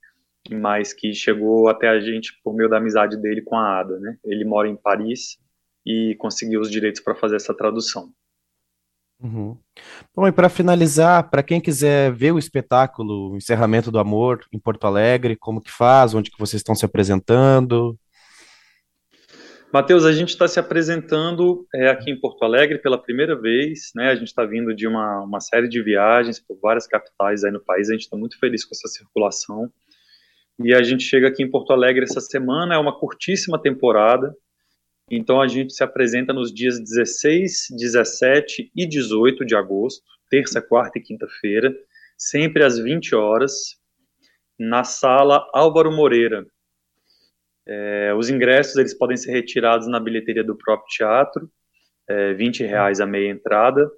mas 0.51 0.93
que 0.93 1.13
chegou 1.13 1.69
até 1.69 1.89
a 1.89 2.01
gente 2.01 2.33
por 2.43 2.55
meio 2.55 2.69
da 2.69 2.79
amizade 2.79 3.21
dele 3.21 3.43
com 3.43 3.57
a 3.57 3.79
Ada, 3.79 3.99
né? 3.99 4.17
Ele 4.25 4.45
mora 4.45 4.69
em 4.69 4.77
Paris 4.77 5.37
e 5.85 6.15
conseguiu 6.19 6.61
os 6.61 6.71
direitos 6.71 7.01
para 7.01 7.15
fazer 7.15 7.37
essa 7.37 7.55
tradução. 7.55 8.09
Uhum. 9.23 9.57
Bom, 10.15 10.29
e 10.29 10.33
para 10.33 10.49
finalizar, 10.49 11.31
para 11.31 11.43
quem 11.43 11.61
quiser 11.61 12.13
ver 12.13 12.33
o 12.33 12.39
espetáculo 12.39 13.33
o 13.33 13.37
Encerramento 13.37 13.91
do 13.91 13.99
Amor 13.99 14.45
em 14.53 14.59
Porto 14.59 14.87
Alegre, 14.87 15.37
como 15.37 15.61
que 15.61 15.71
faz, 15.71 16.15
onde 16.15 16.31
que 16.31 16.39
vocês 16.39 16.61
estão 16.61 16.75
se 16.75 16.85
apresentando? 16.85 17.99
Matheus, 19.73 20.05
a 20.05 20.13
gente 20.13 20.31
está 20.31 20.47
se 20.47 20.61
apresentando 20.61 21.67
é, 21.75 21.89
aqui 21.89 22.11
em 22.11 22.19
Porto 22.19 22.45
Alegre 22.45 22.79
pela 22.79 22.97
primeira 22.97 23.39
vez, 23.39 23.91
né? 23.95 24.11
A 24.11 24.15
gente 24.15 24.29
está 24.29 24.45
vindo 24.45 24.75
de 24.75 24.87
uma, 24.87 25.23
uma 25.23 25.41
série 25.41 25.69
de 25.69 25.83
viagens 25.83 26.39
por 26.39 26.59
várias 26.61 26.87
capitais 26.87 27.43
aí 27.43 27.51
no 27.51 27.61
país, 27.61 27.89
a 27.89 27.93
gente 27.93 28.03
está 28.03 28.17
muito 28.17 28.39
feliz 28.39 28.65
com 28.65 28.75
essa 28.75 28.89
circulação. 28.89 29.71
E 30.59 30.73
a 30.73 30.83
gente 30.83 31.03
chega 31.03 31.29
aqui 31.29 31.43
em 31.43 31.51
Porto 31.51 31.73
Alegre 31.73 32.05
essa 32.05 32.21
semana, 32.21 32.75
é 32.75 32.79
uma 32.79 32.99
curtíssima 32.99 33.61
temporada, 33.61 34.35
então 35.11 35.41
a 35.41 35.47
gente 35.47 35.73
se 35.73 35.85
apresenta 35.85 36.33
nos 36.33 36.53
dias 36.53 36.81
16, 36.81 37.69
17 37.71 38.71
e 38.75 38.87
18 38.87 39.45
de 39.45 39.55
agosto, 39.55 40.03
terça, 40.29 40.61
quarta 40.61 40.99
e 40.99 41.03
quinta-feira, 41.03 41.75
sempre 42.19 42.65
às 42.65 42.79
20 42.79 43.15
horas, 43.15 43.77
na 44.59 44.83
sala 44.83 45.49
Álvaro 45.55 45.93
Moreira. 45.93 46.45
É, 47.69 48.15
os 48.15 48.31
ingressos 48.31 48.77
eles 48.77 48.95
podem 48.95 49.17
ser 49.17 49.33
retirados 49.33 49.87
na 49.87 50.01
bilheteria 50.01 50.45
do 50.45 50.57
próprio 50.57 50.89
teatro, 50.89 51.51
é, 52.09 52.33
20 52.35 52.65
reais 52.65 53.01
a 53.01 53.07
meia 53.07 53.31
entrada, 53.31 53.89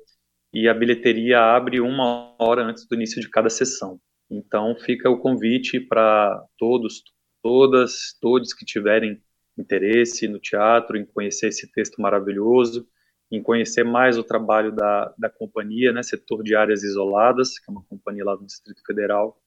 e 0.52 0.68
a 0.68 0.74
bilheteria 0.74 1.40
abre 1.40 1.80
uma 1.80 2.34
hora 2.38 2.62
antes 2.62 2.86
do 2.86 2.94
início 2.94 3.20
de 3.20 3.28
cada 3.28 3.50
sessão. 3.50 4.00
Então 4.30 4.76
fica 4.76 5.08
o 5.08 5.18
convite 5.18 5.80
para 5.80 6.42
todos, 6.58 7.02
todas, 7.42 8.16
todos 8.20 8.52
que 8.52 8.64
tiverem 8.64 9.22
interesse 9.58 10.28
no 10.28 10.38
teatro, 10.38 10.96
em 10.96 11.04
conhecer 11.04 11.48
esse 11.48 11.70
texto 11.72 12.00
maravilhoso, 12.00 12.86
em 13.30 13.42
conhecer 13.42 13.84
mais 13.84 14.16
o 14.16 14.24
trabalho 14.24 14.72
da, 14.72 15.12
da 15.18 15.28
companhia, 15.28 15.92
né, 15.92 16.02
Setor 16.02 16.42
de 16.42 16.54
Áreas 16.54 16.82
Isoladas, 16.82 17.58
que 17.58 17.70
é 17.70 17.72
uma 17.72 17.84
companhia 17.84 18.24
lá 18.24 18.34
do 18.34 18.46
Distrito 18.46 18.82
Federal. 18.86 19.38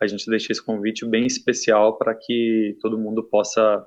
A 0.00 0.06
gente 0.06 0.28
deixa 0.28 0.52
esse 0.52 0.62
convite 0.62 1.06
bem 1.06 1.26
especial 1.26 1.96
para 1.96 2.14
que 2.14 2.76
todo 2.82 2.98
mundo 2.98 3.22
possa 3.24 3.86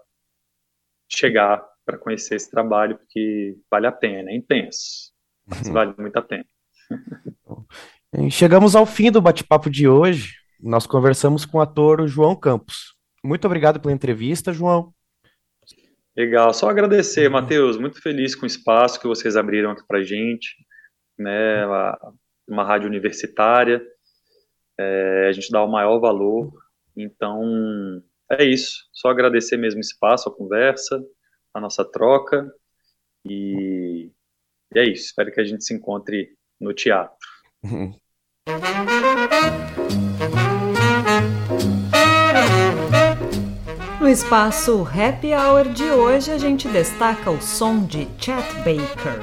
chegar 1.12 1.64
para 1.86 1.98
conhecer 1.98 2.36
esse 2.36 2.50
trabalho, 2.50 2.98
porque 2.98 3.58
vale 3.70 3.88
a 3.88 3.92
pena, 3.92 4.32
é 4.32 4.36
intenso, 4.36 5.12
mas 5.46 5.68
uhum. 5.68 5.74
vale 5.74 5.94
muito 5.98 6.18
a 6.18 6.22
pena. 6.22 6.46
Chegamos 8.32 8.76
ao 8.76 8.86
fim 8.86 9.12
do 9.12 9.22
bate-papo 9.22 9.70
de 9.70 9.88
hoje. 9.88 10.34
Nós 10.60 10.88
conversamos 10.88 11.46
com 11.46 11.60
o 11.60 11.62
ator 11.62 12.08
João 12.08 12.36
Campos. 12.36 12.96
Muito 13.24 13.46
obrigado 13.46 13.80
pela 13.80 13.94
entrevista, 13.94 14.52
João. 14.52 14.94
Legal, 16.20 16.54
só 16.54 16.70
agradecer, 16.70 17.28
uhum. 17.28 17.32
Matheus. 17.32 17.78
Muito 17.78 18.02
feliz 18.02 18.36
com 18.36 18.44
o 18.44 18.46
espaço 18.46 19.00
que 19.00 19.08
vocês 19.08 19.38
abriram 19.38 19.72
aqui 19.72 19.88
para 19.88 20.04
gente, 20.04 20.54
né? 21.18 21.66
Uma, 21.66 22.14
uma 22.46 22.64
rádio 22.66 22.90
universitária. 22.90 23.82
É, 24.78 25.28
a 25.30 25.32
gente 25.32 25.50
dá 25.50 25.64
o 25.64 25.72
maior 25.72 25.98
valor. 25.98 26.52
Então, 26.94 28.04
é 28.34 28.44
isso. 28.44 28.84
Só 28.92 29.08
agradecer 29.08 29.56
mesmo 29.56 29.78
o 29.78 29.82
espaço, 29.82 30.28
a 30.28 30.36
conversa, 30.36 31.02
a 31.54 31.62
nossa 31.62 31.86
troca. 31.90 32.54
E, 33.24 34.12
e 34.76 34.78
é 34.78 34.84
isso. 34.90 35.06
Espero 35.06 35.32
que 35.32 35.40
a 35.40 35.46
gente 35.46 35.64
se 35.64 35.74
encontre 35.74 36.36
no 36.60 36.74
teatro. 36.74 37.16
No 44.10 44.14
espaço 44.14 44.88
Happy 44.92 45.36
Hour 45.36 45.70
de 45.70 45.84
hoje, 45.84 46.32
a 46.32 46.38
gente 46.40 46.68
destaca 46.68 47.30
o 47.30 47.40
som 47.40 47.86
de 47.86 48.08
Chet 48.18 48.44
Baker. 48.66 49.22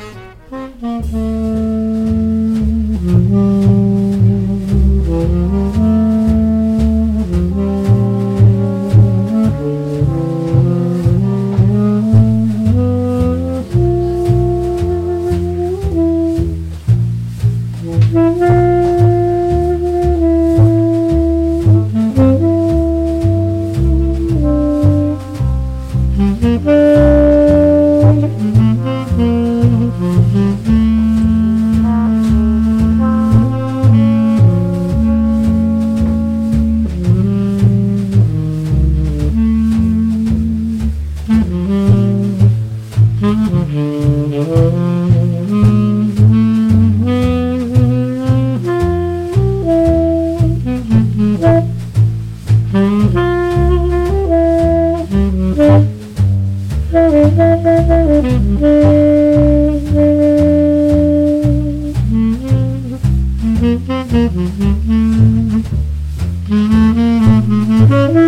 Thank 63.58 63.88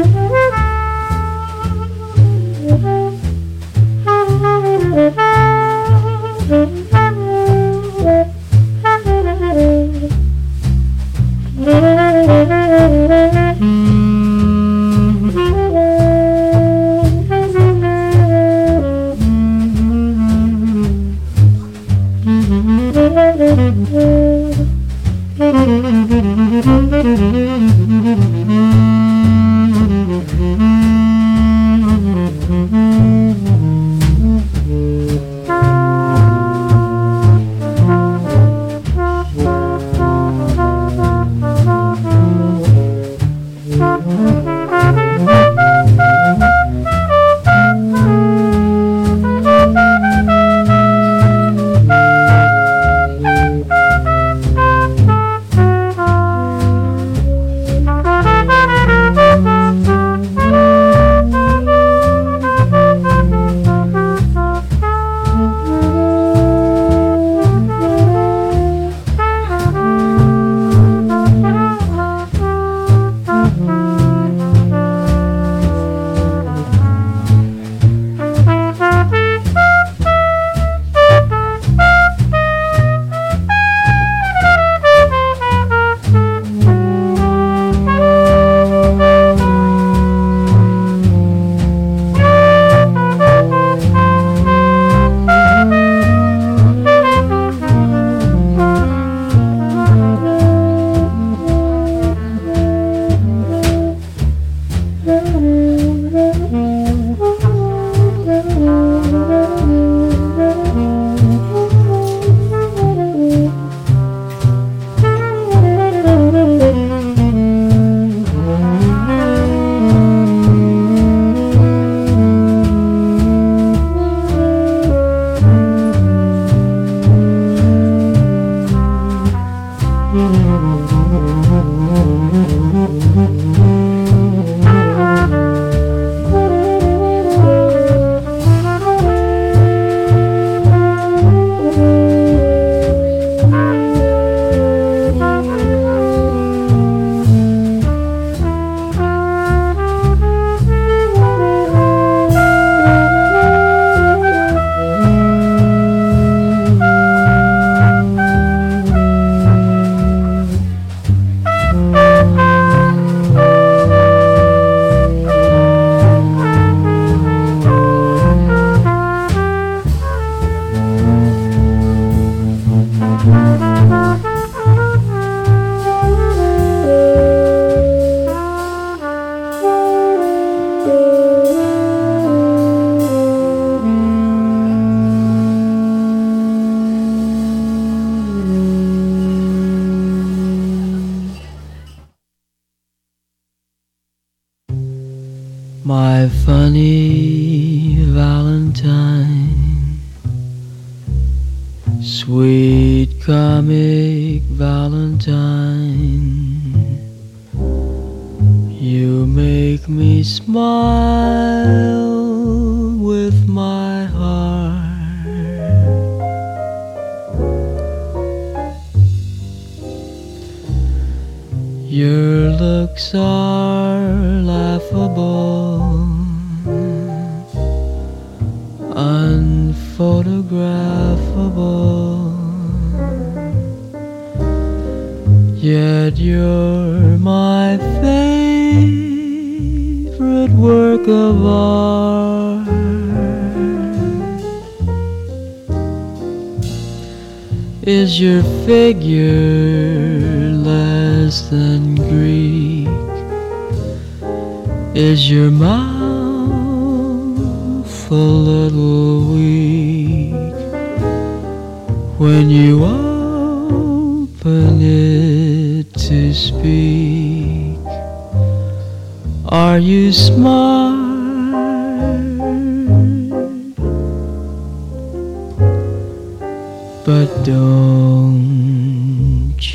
you. 0.06 0.17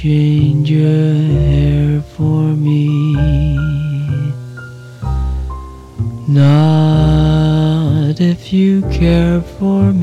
Change 0.04 0.70
your 0.70 1.14
hair 1.40 2.02
for 2.02 2.42
me. 2.66 2.88
Not 6.28 8.20
if 8.20 8.52
you 8.52 8.82
care 8.92 9.40
for 9.40 9.94
me. 9.94 10.03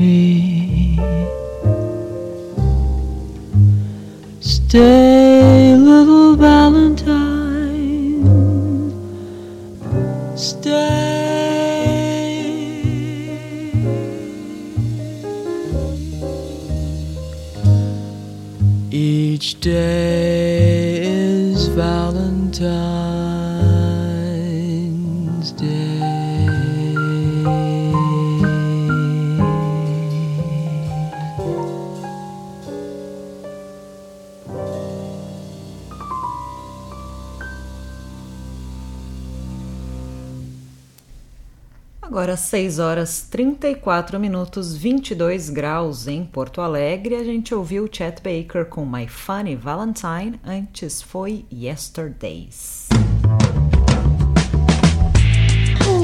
6 42.51 42.79
horas 42.79 43.21
34 43.31 44.19
minutos 44.19 44.75
22 44.75 45.49
graus 45.49 46.05
em 46.05 46.25
Porto 46.25 46.59
Alegre. 46.59 47.15
A 47.15 47.23
gente 47.23 47.55
ouviu 47.55 47.87
Chet 47.89 48.21
Baker 48.21 48.65
com 48.65 48.85
My 48.85 49.07
Funny 49.07 49.55
Valentine, 49.55 50.37
antes 50.45 51.01
foi 51.01 51.45
Yesterdays. 51.49 52.89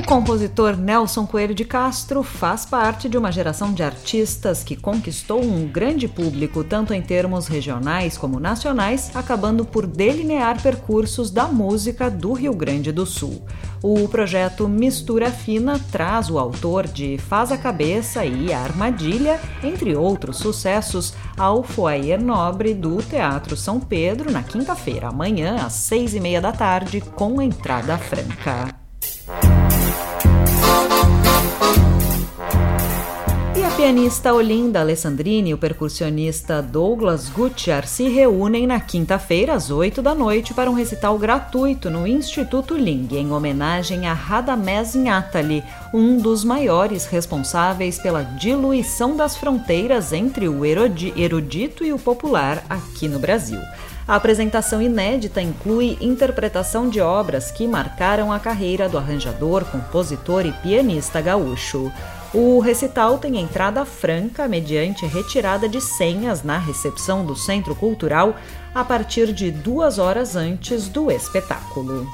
Compositor 0.07 0.77
Nelson 0.77 1.27
Coelho 1.27 1.53
de 1.53 1.65
Castro 1.65 2.23
faz 2.23 2.65
parte 2.65 3.09
de 3.09 3.17
uma 3.17 3.29
geração 3.29 3.73
de 3.73 3.83
artistas 3.83 4.63
que 4.63 4.77
conquistou 4.77 5.43
um 5.43 5.67
grande 5.67 6.07
público, 6.07 6.63
tanto 6.63 6.93
em 6.93 7.01
termos 7.01 7.47
regionais 7.47 8.17
como 8.17 8.39
nacionais, 8.39 9.13
acabando 9.13 9.65
por 9.65 9.85
delinear 9.85 10.63
percursos 10.63 11.29
da 11.29 11.45
música 11.49 12.09
do 12.09 12.31
Rio 12.31 12.53
Grande 12.53 12.89
do 12.93 13.05
Sul. 13.05 13.45
O 13.83 14.07
projeto 14.07 14.69
Mistura 14.69 15.29
Fina 15.29 15.77
traz 15.91 16.29
o 16.29 16.39
autor 16.39 16.87
de 16.87 17.17
Faz 17.17 17.51
a 17.51 17.57
Cabeça 17.57 18.25
e 18.25 18.53
a 18.53 18.61
Armadilha, 18.61 19.41
entre 19.61 19.93
outros 19.93 20.37
sucessos, 20.37 21.13
ao 21.37 21.63
Foyer 21.63 22.23
Nobre 22.23 22.73
do 22.73 23.03
Teatro 23.03 23.57
São 23.57 23.77
Pedro 23.77 24.31
na 24.31 24.41
quinta-feira, 24.41 25.09
amanhã, 25.09 25.57
às 25.65 25.73
seis 25.73 26.13
e 26.13 26.19
meia 26.21 26.39
da 26.39 26.53
tarde, 26.53 27.01
com 27.01 27.41
entrada 27.41 27.97
franca. 27.97 28.86
Pianista 33.77 34.33
Olinda 34.33 34.79
Alessandrini 34.79 35.51
e 35.51 35.53
o 35.53 35.57
percussionista 35.57 36.63
Douglas 36.63 37.29
Guttier 37.29 37.87
se 37.87 38.09
reúnem 38.09 38.65
na 38.65 38.79
quinta-feira, 38.79 39.53
às 39.53 39.69
8 39.69 40.01
da 40.01 40.15
noite, 40.15 40.51
para 40.51 40.67
um 40.67 40.73
recital 40.73 41.15
gratuito 41.19 41.87
no 41.87 42.07
Instituto 42.07 42.75
Ling, 42.75 43.07
em 43.11 43.31
homenagem 43.31 44.07
a 44.07 44.13
Radamés 44.13 44.95
Inhatali, 44.95 45.63
um 45.93 46.17
dos 46.17 46.43
maiores 46.43 47.05
responsáveis 47.05 47.99
pela 47.99 48.23
diluição 48.23 49.15
das 49.15 49.37
fronteiras 49.37 50.11
entre 50.11 50.49
o 50.49 50.65
erudito 50.65 51.85
e 51.85 51.93
o 51.93 51.99
popular 51.99 52.63
aqui 52.67 53.07
no 53.07 53.19
Brasil. 53.19 53.59
A 54.07 54.15
apresentação 54.15 54.81
inédita 54.81 55.39
inclui 55.39 55.99
interpretação 56.01 56.89
de 56.89 56.99
obras 56.99 57.51
que 57.51 57.67
marcaram 57.67 58.31
a 58.31 58.39
carreira 58.39 58.89
do 58.89 58.97
arranjador, 58.97 59.65
compositor 59.65 60.47
e 60.47 60.51
pianista 60.63 61.21
gaúcho. 61.21 61.91
O 62.33 62.59
recital 62.59 63.17
tem 63.17 63.39
entrada 63.39 63.85
franca 63.85 64.49
mediante 64.49 65.05
retirada 65.05 65.67
de 65.67 65.79
senhas 65.79 66.43
na 66.43 66.57
recepção 66.57 67.25
do 67.25 67.35
Centro 67.37 67.73
Cultural 67.73 68.35
a 68.75 68.83
partir 68.83 69.31
de 69.31 69.49
duas 69.49 69.97
horas 69.97 70.35
antes 70.35 70.89
do 70.89 71.09
espetáculo. 71.09 72.05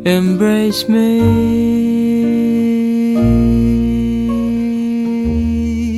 Embrace 0.06 0.88
me, 0.88 1.18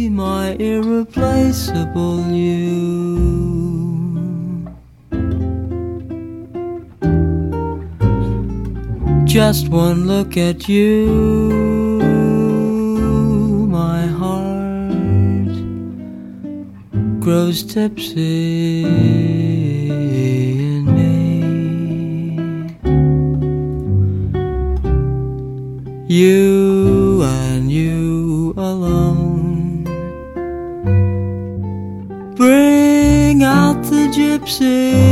my 0.07 0.55
irreplaceable 0.62 2.08
look 10.29 10.37
at 10.37 10.69
you, 10.69 11.07
my 13.67 14.05
heart 14.05 15.55
grows 17.19 17.63
tipsy 17.63 18.83
in 20.75 20.85
me. 20.85 21.39
You 26.07 27.23
and 27.23 27.71
you 27.71 28.53
alone 28.55 29.83
bring 32.35 33.41
out 33.41 33.81
the 33.85 34.07
gypsy. 34.13 35.08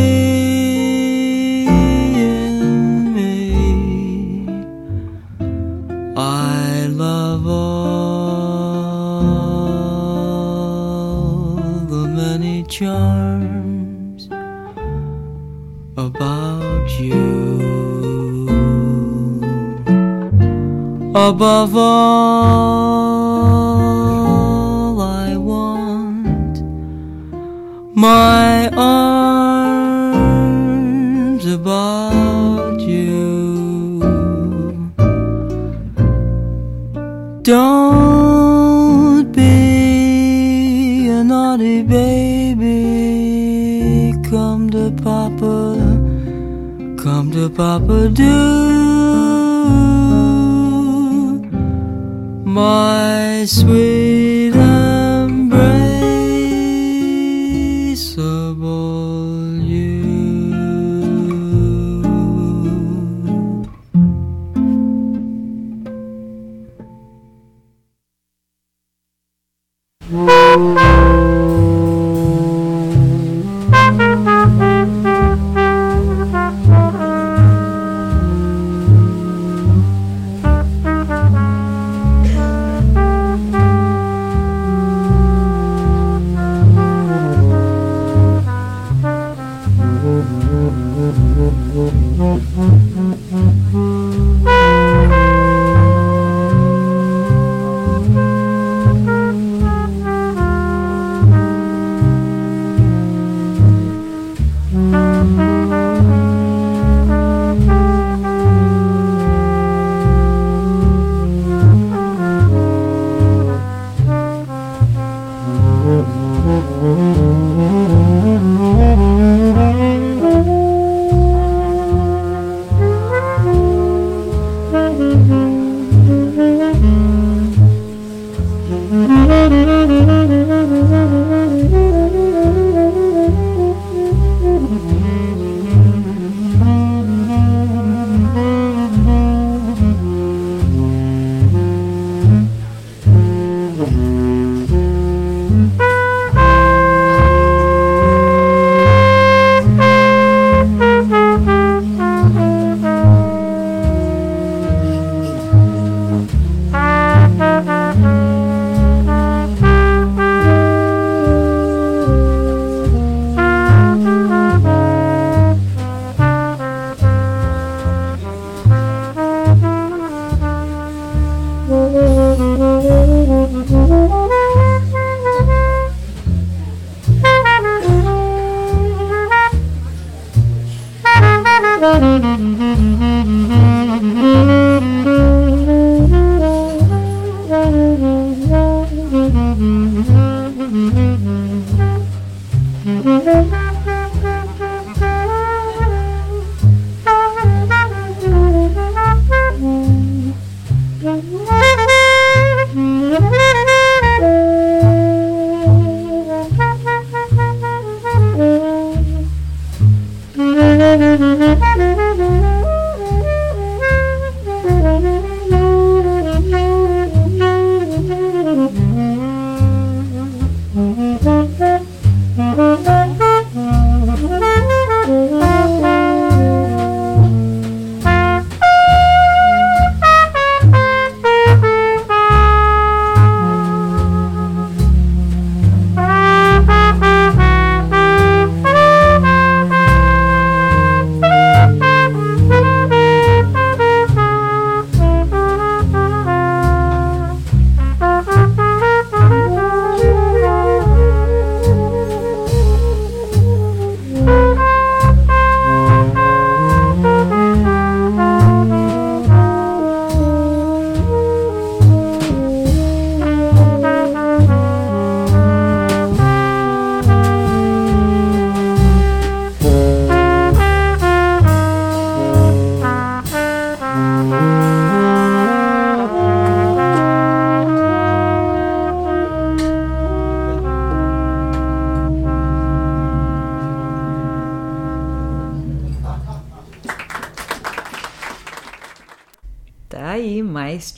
Thank 181.88 182.60
you. 182.62 182.67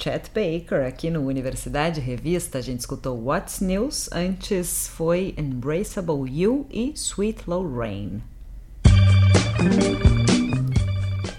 Chet 0.01 0.31
Baker 0.33 0.87
aqui 0.87 1.09
no 1.09 1.27
Universidade 1.27 1.99
Revista. 1.99 2.59
A 2.59 2.61
gente 2.61 2.79
escutou 2.79 3.21
What's 3.21 3.59
News, 3.59 4.09
antes 4.13 4.87
foi 4.87 5.33
Embraceable 5.37 6.23
You 6.25 6.65
e 6.71 6.93
Sweet 6.95 7.41
Low 7.45 7.69
Rain. 7.69 8.21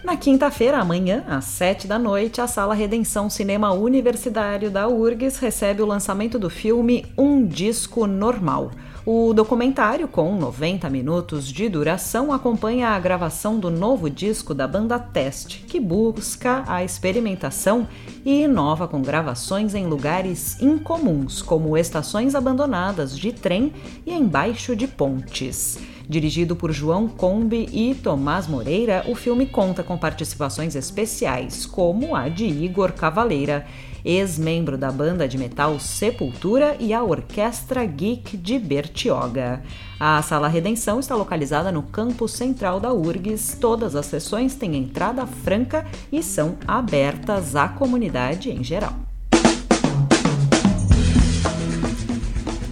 Na 0.04 0.14
quinta-feira, 0.14 0.76
amanhã, 0.76 1.24
às 1.26 1.46
sete 1.46 1.86
da 1.86 1.98
noite, 1.98 2.42
a 2.42 2.46
Sala 2.46 2.74
Redenção 2.74 3.30
Cinema 3.30 3.72
Universitário 3.72 4.70
da 4.70 4.86
URGS 4.86 5.38
recebe 5.38 5.80
o 5.80 5.86
lançamento 5.86 6.38
do 6.38 6.50
filme 6.50 7.06
Um 7.16 7.46
Disco 7.46 8.06
Normal. 8.06 8.72
O 9.06 9.32
documentário, 9.32 10.06
com 10.06 10.36
90 10.36 10.90
minutos 10.90 11.50
de 11.50 11.70
duração, 11.70 12.30
acompanha 12.34 12.88
a 12.88 12.98
gravação 12.98 13.58
do 13.58 13.70
novo 13.70 14.10
disco 14.10 14.52
da 14.52 14.68
banda 14.68 14.98
Test, 14.98 15.64
que 15.64 15.80
busca 15.80 16.62
a 16.66 16.84
experimentação 16.84 17.88
e 18.26 18.42
inova 18.42 18.86
com 18.86 19.00
gravações 19.00 19.74
em 19.74 19.86
lugares 19.86 20.60
incomuns, 20.60 21.40
como 21.40 21.78
estações 21.78 22.34
abandonadas 22.34 23.18
de 23.18 23.32
trem 23.32 23.72
e 24.04 24.12
embaixo 24.12 24.76
de 24.76 24.86
pontes. 24.86 25.78
Dirigido 26.06 26.54
por 26.54 26.70
João 26.70 27.08
Combe 27.08 27.70
e 27.72 27.94
Tomás 27.94 28.46
Moreira, 28.46 29.06
o 29.08 29.14
filme 29.14 29.46
conta 29.46 29.82
com 29.82 29.96
participações 29.96 30.74
especiais, 30.74 31.64
como 31.64 32.14
a 32.14 32.28
de 32.28 32.44
Igor 32.44 32.92
Cavaleira, 32.92 33.64
ex-membro 34.04 34.78
da 34.78 34.90
banda 34.90 35.28
de 35.28 35.36
metal 35.38 35.78
Sepultura 35.78 36.76
e 36.78 36.92
a 36.92 37.02
Orquestra 37.02 37.84
Geek 37.84 38.36
de 38.36 38.58
Bertioga. 38.58 39.62
A 39.98 40.22
Sala 40.22 40.48
Redenção 40.48 40.98
está 40.98 41.14
localizada 41.14 41.70
no 41.70 41.82
campus 41.82 42.32
central 42.32 42.80
da 42.80 42.92
URGS. 42.92 43.58
Todas 43.60 43.94
as 43.94 44.06
sessões 44.06 44.54
têm 44.54 44.76
entrada 44.76 45.26
franca 45.26 45.86
e 46.10 46.22
são 46.22 46.56
abertas 46.66 47.54
à 47.54 47.68
comunidade 47.68 48.50
em 48.50 48.64
geral. 48.64 48.94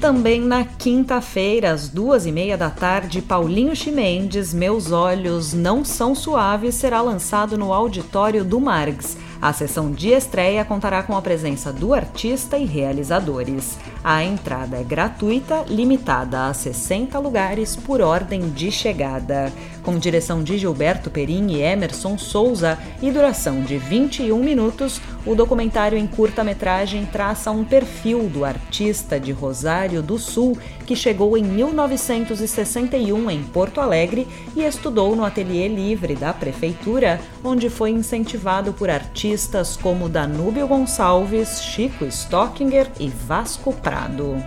Também 0.01 0.41
na 0.41 0.65
quinta-feira, 0.65 1.73
às 1.73 1.89
duas 1.89 2.25
e 2.25 2.31
meia 2.31 2.57
da 2.57 2.71
tarde, 2.71 3.21
Paulinho 3.21 3.75
Chimendes, 3.75 4.55
Meus 4.55 4.93
Olhos 4.93 5.53
Não 5.53 5.85
São 5.85 6.15
Suaves, 6.15 6.77
será 6.77 7.01
lançado 7.01 7.59
no 7.59 7.73
auditório 7.73 8.45
do 8.45 8.61
Margs. 8.61 9.17
A 9.41 9.53
sessão 9.53 9.93
de 9.93 10.09
estreia 10.09 10.65
contará 10.65 11.03
com 11.03 11.17
a 11.17 11.23
presença 11.23 11.73
do 11.73 11.95
artista 11.95 12.59
e 12.59 12.65
realizadores. 12.65 13.79
A 14.03 14.25
entrada 14.25 14.77
é 14.77 14.83
gratuita, 14.83 15.65
limitada 15.69 16.47
a 16.47 16.55
60 16.55 17.17
lugares 17.21 17.77
por 17.77 18.01
ordem 18.01 18.51
de 18.51 18.73
chegada 18.73 19.53
com 19.89 19.99
direção 19.99 20.43
de 20.43 20.59
Gilberto 20.59 21.09
Perim 21.09 21.47
e 21.53 21.63
Emerson 21.63 22.19
Souza 22.19 22.79
e 23.01 23.11
duração 23.11 23.63
de 23.63 23.79
21 23.79 24.37
minutos, 24.43 25.01
o 25.29 25.35
documentário 25.35 25.99
em 25.99 26.07
curta-metragem 26.07 27.05
traça 27.05 27.51
um 27.51 27.63
perfil 27.63 28.31
do 28.31 28.47
artista 28.47 29.21
de 29.21 29.31
Rosário 29.31 30.03
do 30.03 30.19
Sul 30.19 30.57
que 30.87 30.97
chegou 30.97 31.37
em 31.37 31.45
1961 31.45 33.31
em 33.31 33.43
Porto 33.43 33.79
Alegre 33.79 34.27
e 34.57 34.63
estudou 34.63 35.15
no 35.15 35.27
Ateliê 35.27 35.69
Livre 35.69 36.17
da 36.17 36.33
Prefeitura, 36.33 37.21
onde 37.45 37.69
foi 37.69 37.91
incentivado 37.91 38.73
por 38.73 38.89
artistas 38.89 39.77
como 39.77 40.09
Danúbio 40.09 40.67
Gonçalves, 40.67 41.63
Chico 41.63 42.07
Stockinger 42.07 42.91
e 42.99 43.09
Vasco 43.11 43.75
Prado. 43.75 44.43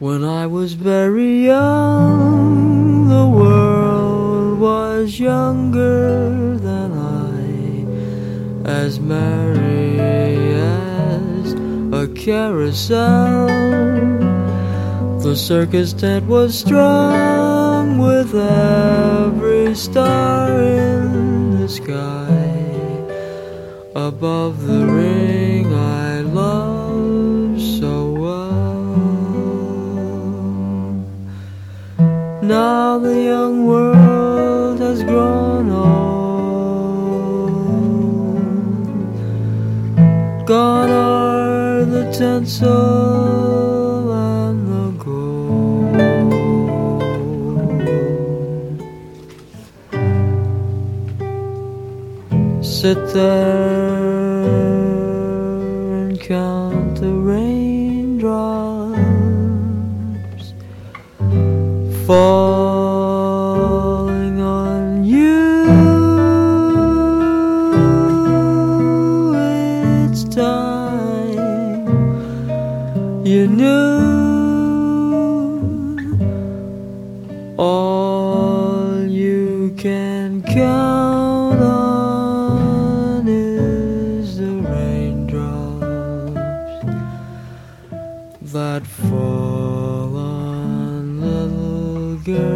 When 0.01 0.25
I 0.25 0.49
was 0.49 0.73
very 0.73 1.45
young, 1.45 3.09
the 3.09 3.29
world 3.29 4.59
was 4.59 5.21
younger 5.21 6.57
than 6.57 6.93
I, 6.93 8.67
as 8.69 8.99
merry 8.99 10.01
as 10.01 11.53
a 11.93 12.09
carousel. 12.13 13.47
The 15.21 15.37
circus 15.37 15.93
tent 15.93 16.27
was 16.27 16.59
with 17.99 18.35
every 18.35 19.75
star 19.75 20.63
in 20.63 21.61
the 21.61 21.69
sky. 21.69 22.27
above 23.95 24.67
the 24.67 24.87
ring 24.87 25.73
I 25.75 26.21
love 26.21 27.61
so 27.61 28.11
well. 28.13 28.57
Now 32.43 32.99
the 32.99 33.23
young 33.33 33.67
world 33.67 34.79
has 34.81 35.03
grown 35.03 35.71
old. 35.71 35.97
Gone 40.47 40.91
are 40.91 41.85
the 41.85 42.05
tinsel 42.13 43.66
Sit 52.87 53.03
there 53.15 54.47
and 56.03 56.21
count 56.21 57.01
the 57.01 57.11
raindrops. 57.11 57.75
Falling 62.07 62.56
that 88.57 88.87
fall 88.87 90.17
on 90.17 91.21
little 91.21 92.17
girl 92.25 92.56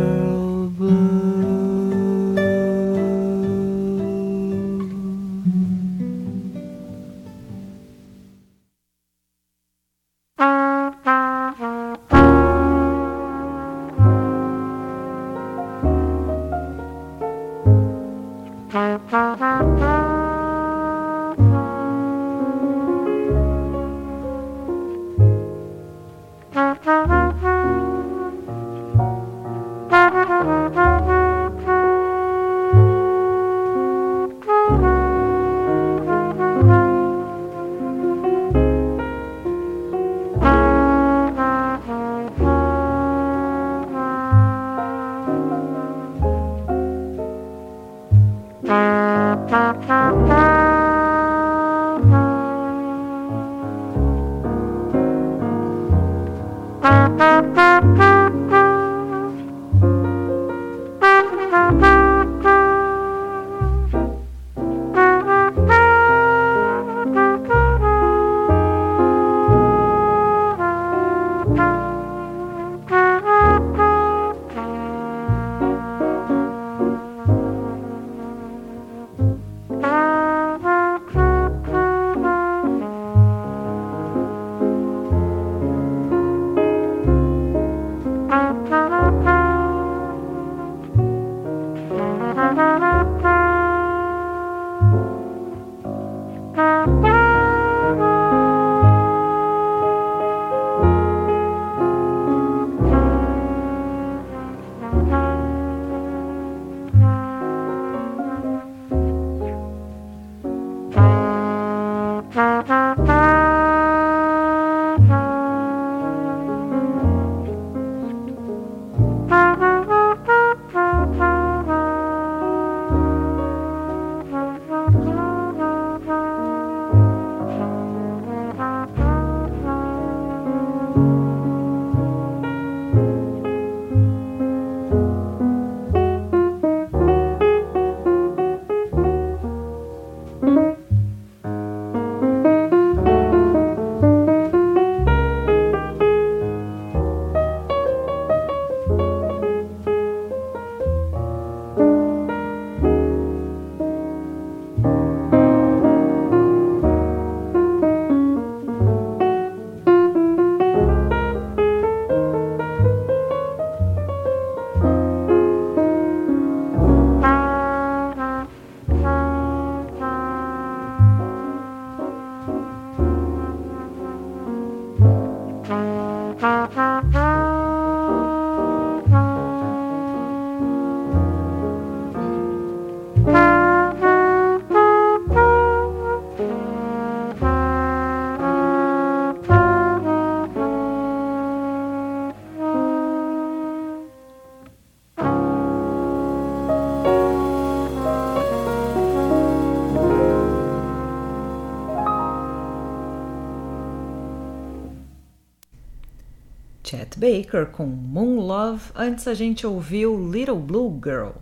Baker 207.21 207.67
com 207.67 207.85
Moon 207.85 208.41
Love. 208.41 208.81
Antes 208.97 209.29
a 209.29 209.35
gente 209.35 209.67
ouviu 209.67 210.17
Little 210.33 210.57
Blue 210.57 210.99
Girl. 211.05 211.33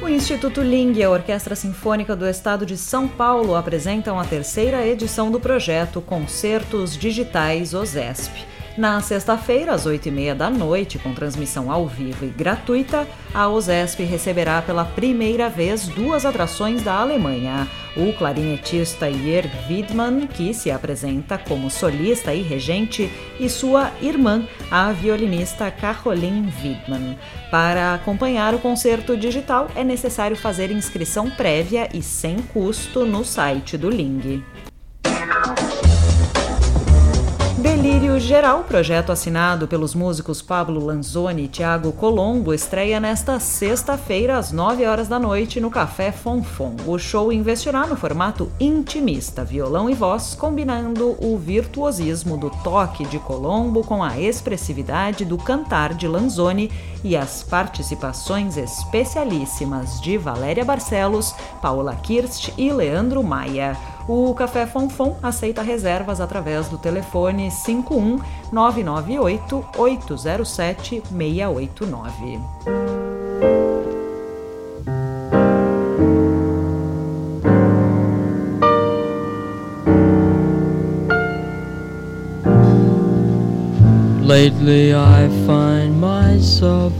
O 0.00 0.08
Instituto 0.08 0.60
Ling 0.60 0.92
e 0.92 1.02
a 1.02 1.10
Orquestra 1.10 1.56
Sinfônica 1.56 2.14
do 2.14 2.24
Estado 2.28 2.64
de 2.64 2.76
São 2.76 3.08
Paulo 3.08 3.56
apresentam 3.56 4.20
a 4.20 4.24
terceira 4.24 4.86
edição 4.86 5.32
do 5.32 5.40
projeto 5.40 6.00
Concertos 6.00 6.96
Digitais 6.96 7.74
OSESP. 7.74 8.51
Na 8.76 9.02
sexta-feira, 9.02 9.72
às 9.74 9.86
8h30 9.86 10.34
da 10.34 10.48
noite, 10.48 10.98
com 10.98 11.12
transmissão 11.12 11.70
ao 11.70 11.86
vivo 11.86 12.24
e 12.24 12.28
gratuita, 12.28 13.06
a 13.34 13.46
OSESP 13.46 14.02
receberá 14.04 14.62
pela 14.62 14.82
primeira 14.82 15.50
vez 15.50 15.86
duas 15.88 16.24
atrações 16.24 16.82
da 16.82 16.94
Alemanha. 16.94 17.68
O 17.94 18.14
clarinetista 18.14 19.12
Jörg 19.12 19.50
Widmann, 19.68 20.26
que 20.26 20.54
se 20.54 20.70
apresenta 20.70 21.36
como 21.36 21.70
solista 21.70 22.32
e 22.32 22.40
regente, 22.40 23.12
e 23.38 23.46
sua 23.50 23.92
irmã, 24.00 24.48
a 24.70 24.90
violinista 24.90 25.70
Caroline 25.70 26.50
Widmann. 26.62 27.18
Para 27.50 27.92
acompanhar 27.92 28.54
o 28.54 28.58
concerto 28.58 29.18
digital, 29.18 29.68
é 29.76 29.84
necessário 29.84 30.36
fazer 30.36 30.70
inscrição 30.70 31.28
prévia 31.30 31.90
e 31.92 32.00
sem 32.00 32.38
custo 32.38 33.04
no 33.04 33.22
site 33.22 33.76
do 33.76 33.90
Ling. 33.90 34.42
Delírio 38.12 38.28
Geral, 38.28 38.64
projeto 38.64 39.10
assinado 39.10 39.66
pelos 39.66 39.94
músicos 39.94 40.42
Pablo 40.42 40.84
Lanzoni 40.84 41.44
e 41.44 41.48
Thiago 41.48 41.92
Colombo, 41.92 42.52
estreia 42.52 43.00
nesta 43.00 43.40
sexta-feira 43.40 44.36
às 44.36 44.52
9 44.52 44.84
horas 44.84 45.08
da 45.08 45.18
noite 45.18 45.58
no 45.60 45.70
Café 45.70 46.12
Fonfon. 46.12 46.76
O 46.86 46.98
show 46.98 47.32
investirá 47.32 47.86
no 47.86 47.96
formato 47.96 48.52
intimista, 48.60 49.42
violão 49.44 49.88
e 49.88 49.94
voz, 49.94 50.34
combinando 50.34 51.16
o 51.24 51.38
virtuosismo 51.38 52.36
do 52.36 52.50
toque 52.50 53.06
de 53.06 53.18
Colombo 53.18 53.82
com 53.82 54.04
a 54.04 54.18
expressividade 54.18 55.24
do 55.24 55.38
cantar 55.38 55.94
de 55.94 56.06
Lanzoni 56.06 56.70
e 57.02 57.16
as 57.16 57.42
participações 57.42 58.58
especialíssimas 58.58 59.98
de 60.02 60.18
Valéria 60.18 60.66
Barcelos, 60.66 61.34
Paula 61.62 61.96
Kirst 61.96 62.52
e 62.58 62.70
Leandro 62.70 63.22
Maia. 63.22 63.74
O 64.08 64.34
Café 64.34 64.66
Fonfon 64.66 65.16
aceita 65.22 65.62
reservas 65.62 66.20
através 66.20 66.68
do 66.68 66.76
telefone 66.78 67.50
51 67.50 68.18
998 68.50 69.64
807 69.76 71.02
689. 71.06 72.40
Lately 84.24 84.94
I 84.94 85.28
find 85.46 86.00
myself 86.00 86.92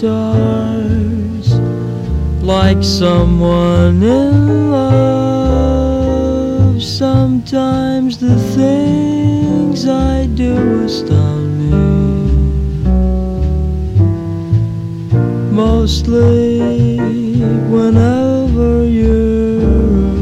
guitars, 0.00 1.58
like 2.40 2.82
someone 2.84 4.00
in 4.02 4.70
love. 4.70 5.98
Sometimes 6.82 8.18
the 8.18 8.36
things 8.54 9.88
I 9.88 10.26
do 10.26 10.84
astound 10.84 11.58
me. 11.58 11.70
Mostly 15.50 16.98
whenever 17.68 18.84
you're 18.84 19.62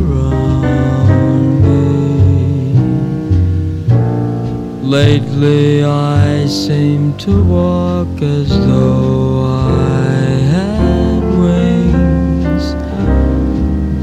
around 0.09 1.62
me. 1.64 1.85
Lately 4.83 5.85
I 5.85 6.47
seem 6.47 7.14
to 7.18 7.45
walk 7.45 8.22
as 8.22 8.49
though 8.49 9.06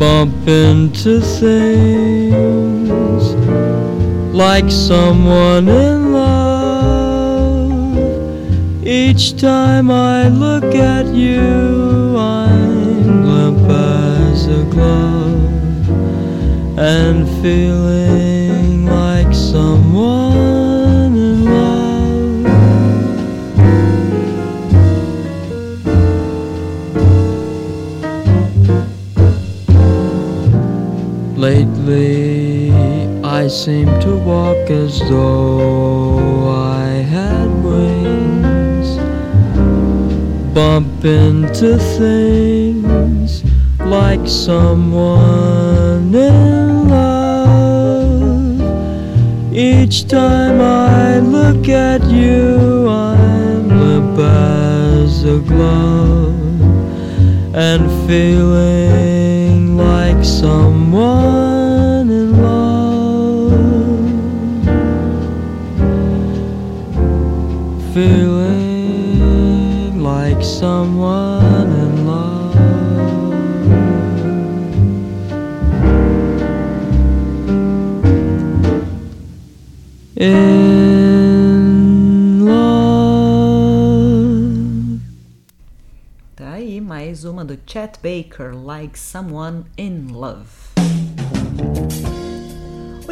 bump 0.04 0.47
into 0.49 1.22
things 1.22 3.24
like 4.36 4.70
someone 4.70 5.70
in 5.70 6.12
love. 6.12 7.72
Each 8.86 9.39
time 9.39 9.89
I 9.89 10.28
look 10.28 10.76
at 10.76 11.08
you, 11.08 12.18
I'm 12.18 13.26
limp 13.34 13.70
as 13.70 14.47
a 14.47 14.66
glove 14.76 15.89
and 16.78 17.26
feeling 17.41 18.86
like 18.86 19.34
someone 19.34 20.22
seem 33.54 33.86
to 33.99 34.18
walk 34.18 34.72
as 34.72 34.99
though 35.01 36.49
I 36.49 36.88
had 37.16 37.47
wings, 37.64 38.97
bump 40.56 41.06
into 41.06 41.78
things 41.78 43.43
like 43.80 44.28
someone 44.28 46.16
in 46.16 46.89
love. 46.89 48.60
Each 49.54 50.08
time 50.08 50.60
I 50.60 51.20
look 51.20 51.70
at 51.70 52.04
you, 52.10 52.89
I'm 52.89 53.70
limp 53.70 54.18
as 54.18 55.24
a 55.26 55.38
glove 55.38 56.34
and 57.54 57.88
feeling 58.08 59.78
like 59.78 60.26
someone 60.26 61.42
someone 70.64 71.72
in 71.84 72.07
love. 72.07 72.55
In 80.16 80.45
love. 82.45 82.61
Tá 86.34 86.51
aí 86.51 86.80
mais 86.80 87.26
uma 87.26 87.43
do 87.43 87.59
Chet 87.66 87.99
Baker, 88.01 88.53
Like 88.53 88.97
Someone 88.97 89.66
in 89.78 90.14
Love. 90.14 90.72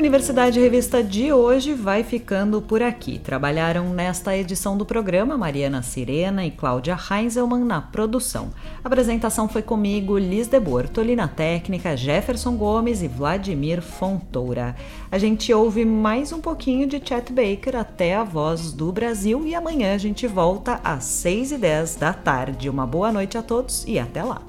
Universidade 0.01 0.59
Revista 0.59 1.03
de 1.03 1.31
hoje 1.31 1.75
vai 1.75 2.03
ficando 2.03 2.59
por 2.59 2.81
aqui. 2.81 3.19
Trabalharam 3.19 3.93
nesta 3.93 4.35
edição 4.35 4.75
do 4.75 4.83
programa 4.83 5.37
Mariana 5.37 5.83
Sirena 5.83 6.43
e 6.43 6.49
Cláudia 6.49 6.97
Heinzelmann 6.97 7.63
na 7.63 7.79
produção. 7.79 8.49
A 8.83 8.87
apresentação 8.87 9.47
foi 9.47 9.61
comigo, 9.61 10.17
Liz 10.17 10.47
de 10.47 10.59
Bortoli, 10.59 11.15
na 11.15 11.27
técnica, 11.27 11.95
Jefferson 11.95 12.55
Gomes 12.55 13.03
e 13.03 13.07
Vladimir 13.07 13.79
Fontoura. 13.79 14.75
A 15.11 15.19
gente 15.19 15.53
ouve 15.53 15.85
mais 15.85 16.33
um 16.33 16.41
pouquinho 16.41 16.87
de 16.87 16.99
Chet 16.99 17.31
Baker 17.31 17.75
até 17.75 18.15
a 18.15 18.23
voz 18.23 18.71
do 18.71 18.91
Brasil 18.91 19.45
e 19.45 19.53
amanhã 19.53 19.93
a 19.93 19.99
gente 19.99 20.25
volta 20.25 20.81
às 20.83 21.03
6 21.03 21.51
e 21.51 21.57
10 21.59 21.97
da 21.97 22.11
tarde. 22.11 22.71
Uma 22.71 22.87
boa 22.87 23.11
noite 23.11 23.37
a 23.37 23.43
todos 23.43 23.85
e 23.87 23.99
até 23.99 24.23
lá! 24.23 24.41